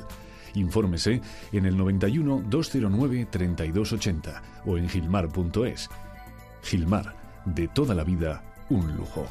[0.55, 1.20] Infórmese
[1.53, 5.90] en el 91 209 3280 o en gilmar.es.
[6.62, 7.14] Gilmar,
[7.45, 9.26] de toda la vida, un lujo.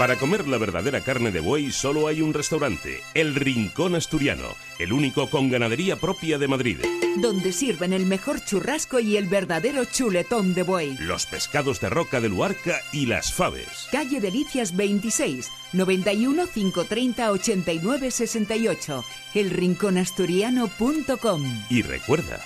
[0.00, 4.94] Para comer la verdadera carne de buey solo hay un restaurante, El Rincón Asturiano, el
[4.94, 6.78] único con ganadería propia de Madrid.
[7.18, 10.96] Donde sirven el mejor churrasco y el verdadero chuletón de buey.
[11.00, 13.88] Los pescados de roca de Luarca y las faves.
[13.92, 19.04] Calle Delicias 26, 91 530 89 68.
[19.34, 21.42] Elrinconasturiano.com.
[21.68, 22.40] Y recuerda,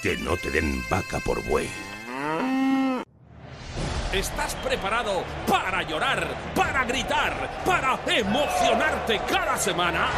[0.00, 1.66] que no te den vaca por buey.
[4.12, 10.08] ¿Estás preparado para llorar, para gritar, para emocionarte cada semana?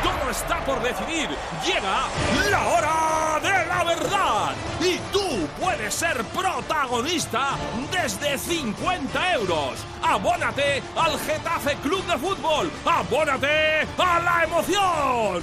[0.00, 1.28] Todo está por decidir.
[1.66, 2.06] Llega
[2.52, 4.54] la hora de la verdad.
[4.80, 7.56] Y tú puedes ser protagonista
[7.90, 9.84] desde 50 euros.
[10.04, 12.70] Abónate al Getafe Club de Fútbol.
[12.84, 15.42] Abónate a la emoción.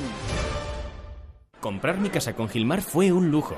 [1.59, 3.57] Comprar mi casa con Gilmar fue un lujo.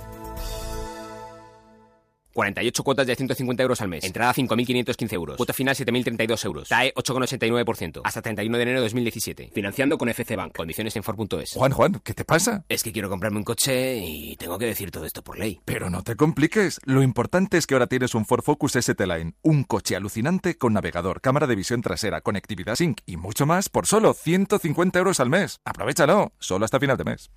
[2.33, 4.03] 48 cuotas de 150 euros al mes.
[4.03, 5.37] Entrada 5.515 euros.
[5.37, 6.69] Cuota final 7.032 euros.
[6.69, 8.01] TAE 8,89%.
[8.03, 9.51] Hasta 31 de enero de 2017.
[9.53, 10.55] Financiando con FC Bank.
[10.55, 11.53] Condiciones en Ford.es.
[11.53, 12.65] Juan, Juan, ¿qué te pasa?
[12.69, 15.59] Es que quiero comprarme un coche y tengo que decir todo esto por ley.
[15.65, 16.79] Pero no te compliques.
[16.85, 19.33] Lo importante es que ahora tienes un Ford Focus ST-Line.
[19.41, 23.87] Un coche alucinante con navegador, cámara de visión trasera, conectividad Sync y mucho más por
[23.87, 25.59] solo 150 euros al mes.
[25.65, 26.31] Aprovechalo.
[26.39, 27.31] Solo hasta final de mes.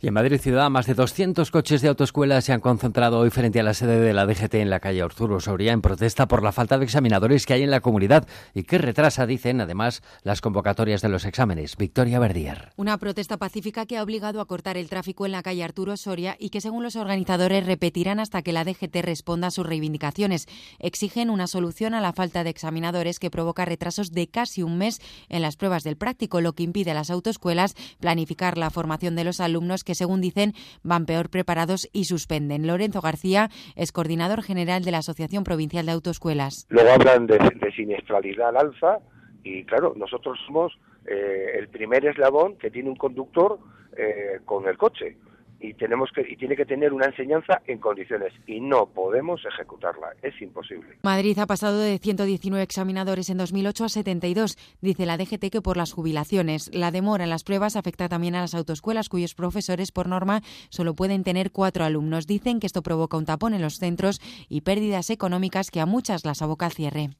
[0.00, 3.60] Y en Madrid Ciudad, más de 200 coches de autoescuela se han concentrado hoy frente
[3.60, 6.52] a la sede de la DGT en la calle Arturo Soria en protesta por la
[6.52, 11.02] falta de examinadores que hay en la comunidad y que retrasa, dicen, además, las convocatorias
[11.02, 11.76] de los exámenes.
[11.76, 12.72] Victoria Verdier.
[12.76, 16.36] Una protesta pacífica que ha obligado a cortar el tráfico en la calle Arturo Soria
[16.38, 20.46] y que, según los organizadores, repetirán hasta que la DGT responda a sus reivindicaciones.
[20.80, 25.00] Exigen una solución a la falta de examinadores que provoca retrasos de casi un mes
[25.28, 29.24] en las pruebas del práctico, lo que impide a las autoescuelas planificar la formación de
[29.24, 32.66] los alumnos que, según dicen, van peor preparados y suspenden.
[32.66, 36.66] Lorenzo García es coordinador general de la Asociación Provincial de Autoescuelas.
[36.68, 37.38] Luego hablan de,
[37.74, 38.98] siniestralidad al alza
[39.42, 40.72] y claro, nosotros somos
[41.06, 43.58] eh, el primer eslabón que tiene un conductor
[43.96, 45.16] eh, con el coche
[45.64, 50.08] y tenemos que y tiene que tener una enseñanza en condiciones y no podemos ejecutarla,
[50.22, 50.98] es imposible.
[51.02, 54.58] Madrid ha pasado de 119 examinadores en 2008 a 72.
[54.80, 56.70] Dice la DGT que por las jubilaciones.
[56.74, 60.94] La demora en las pruebas afecta también a las autoescuelas cuyos profesores por norma solo
[60.94, 62.26] pueden tener cuatro alumnos.
[62.26, 66.24] Dicen que esto provoca un tapón en los centros y pérdidas económicas que a muchas
[66.24, 67.10] las aboca al cierre.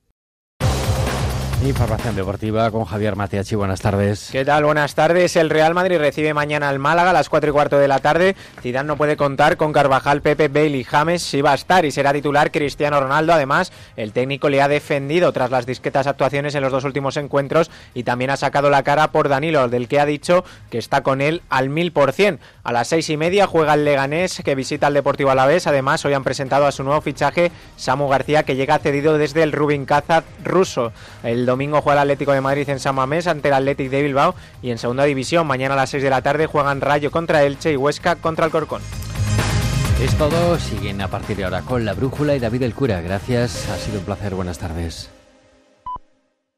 [1.64, 3.54] Información deportiva con Javier Mateachi.
[3.54, 4.28] Buenas tardes.
[4.30, 4.64] ¿Qué tal?
[4.64, 5.34] Buenas tardes.
[5.36, 8.36] El Real Madrid recibe mañana al Málaga a las 4 y cuarto de la tarde.
[8.60, 11.22] Zidane no puede contar con Carvajal, Pepe, Bale y James.
[11.22, 13.32] Sí va a estar y será titular Cristiano Ronaldo.
[13.32, 17.70] Además, el técnico le ha defendido tras las discretas actuaciones en los dos últimos encuentros
[17.94, 21.22] y también ha sacado la cara por Danilo, del que ha dicho que está con
[21.22, 22.40] él al mil por cien.
[22.62, 25.66] A las seis y media juega el Leganés que visita al Deportivo Alavés.
[25.66, 29.52] Además, hoy han presentado a su nuevo fichaje Samu García que llega cedido desde el
[29.52, 30.92] Rubin Kazan ruso.
[31.22, 34.34] El domingo juega el Atlético de Madrid en San Mamés ante el Athletic de Bilbao
[34.60, 37.72] y en segunda división mañana a las 6 de la tarde juegan Rayo contra Elche
[37.72, 38.82] y Huesca contra el Corcón.
[40.02, 43.00] Es todo, siguen a partir de ahora con la brújula y David el Cura.
[43.00, 45.10] Gracias, ha sido un placer, buenas tardes.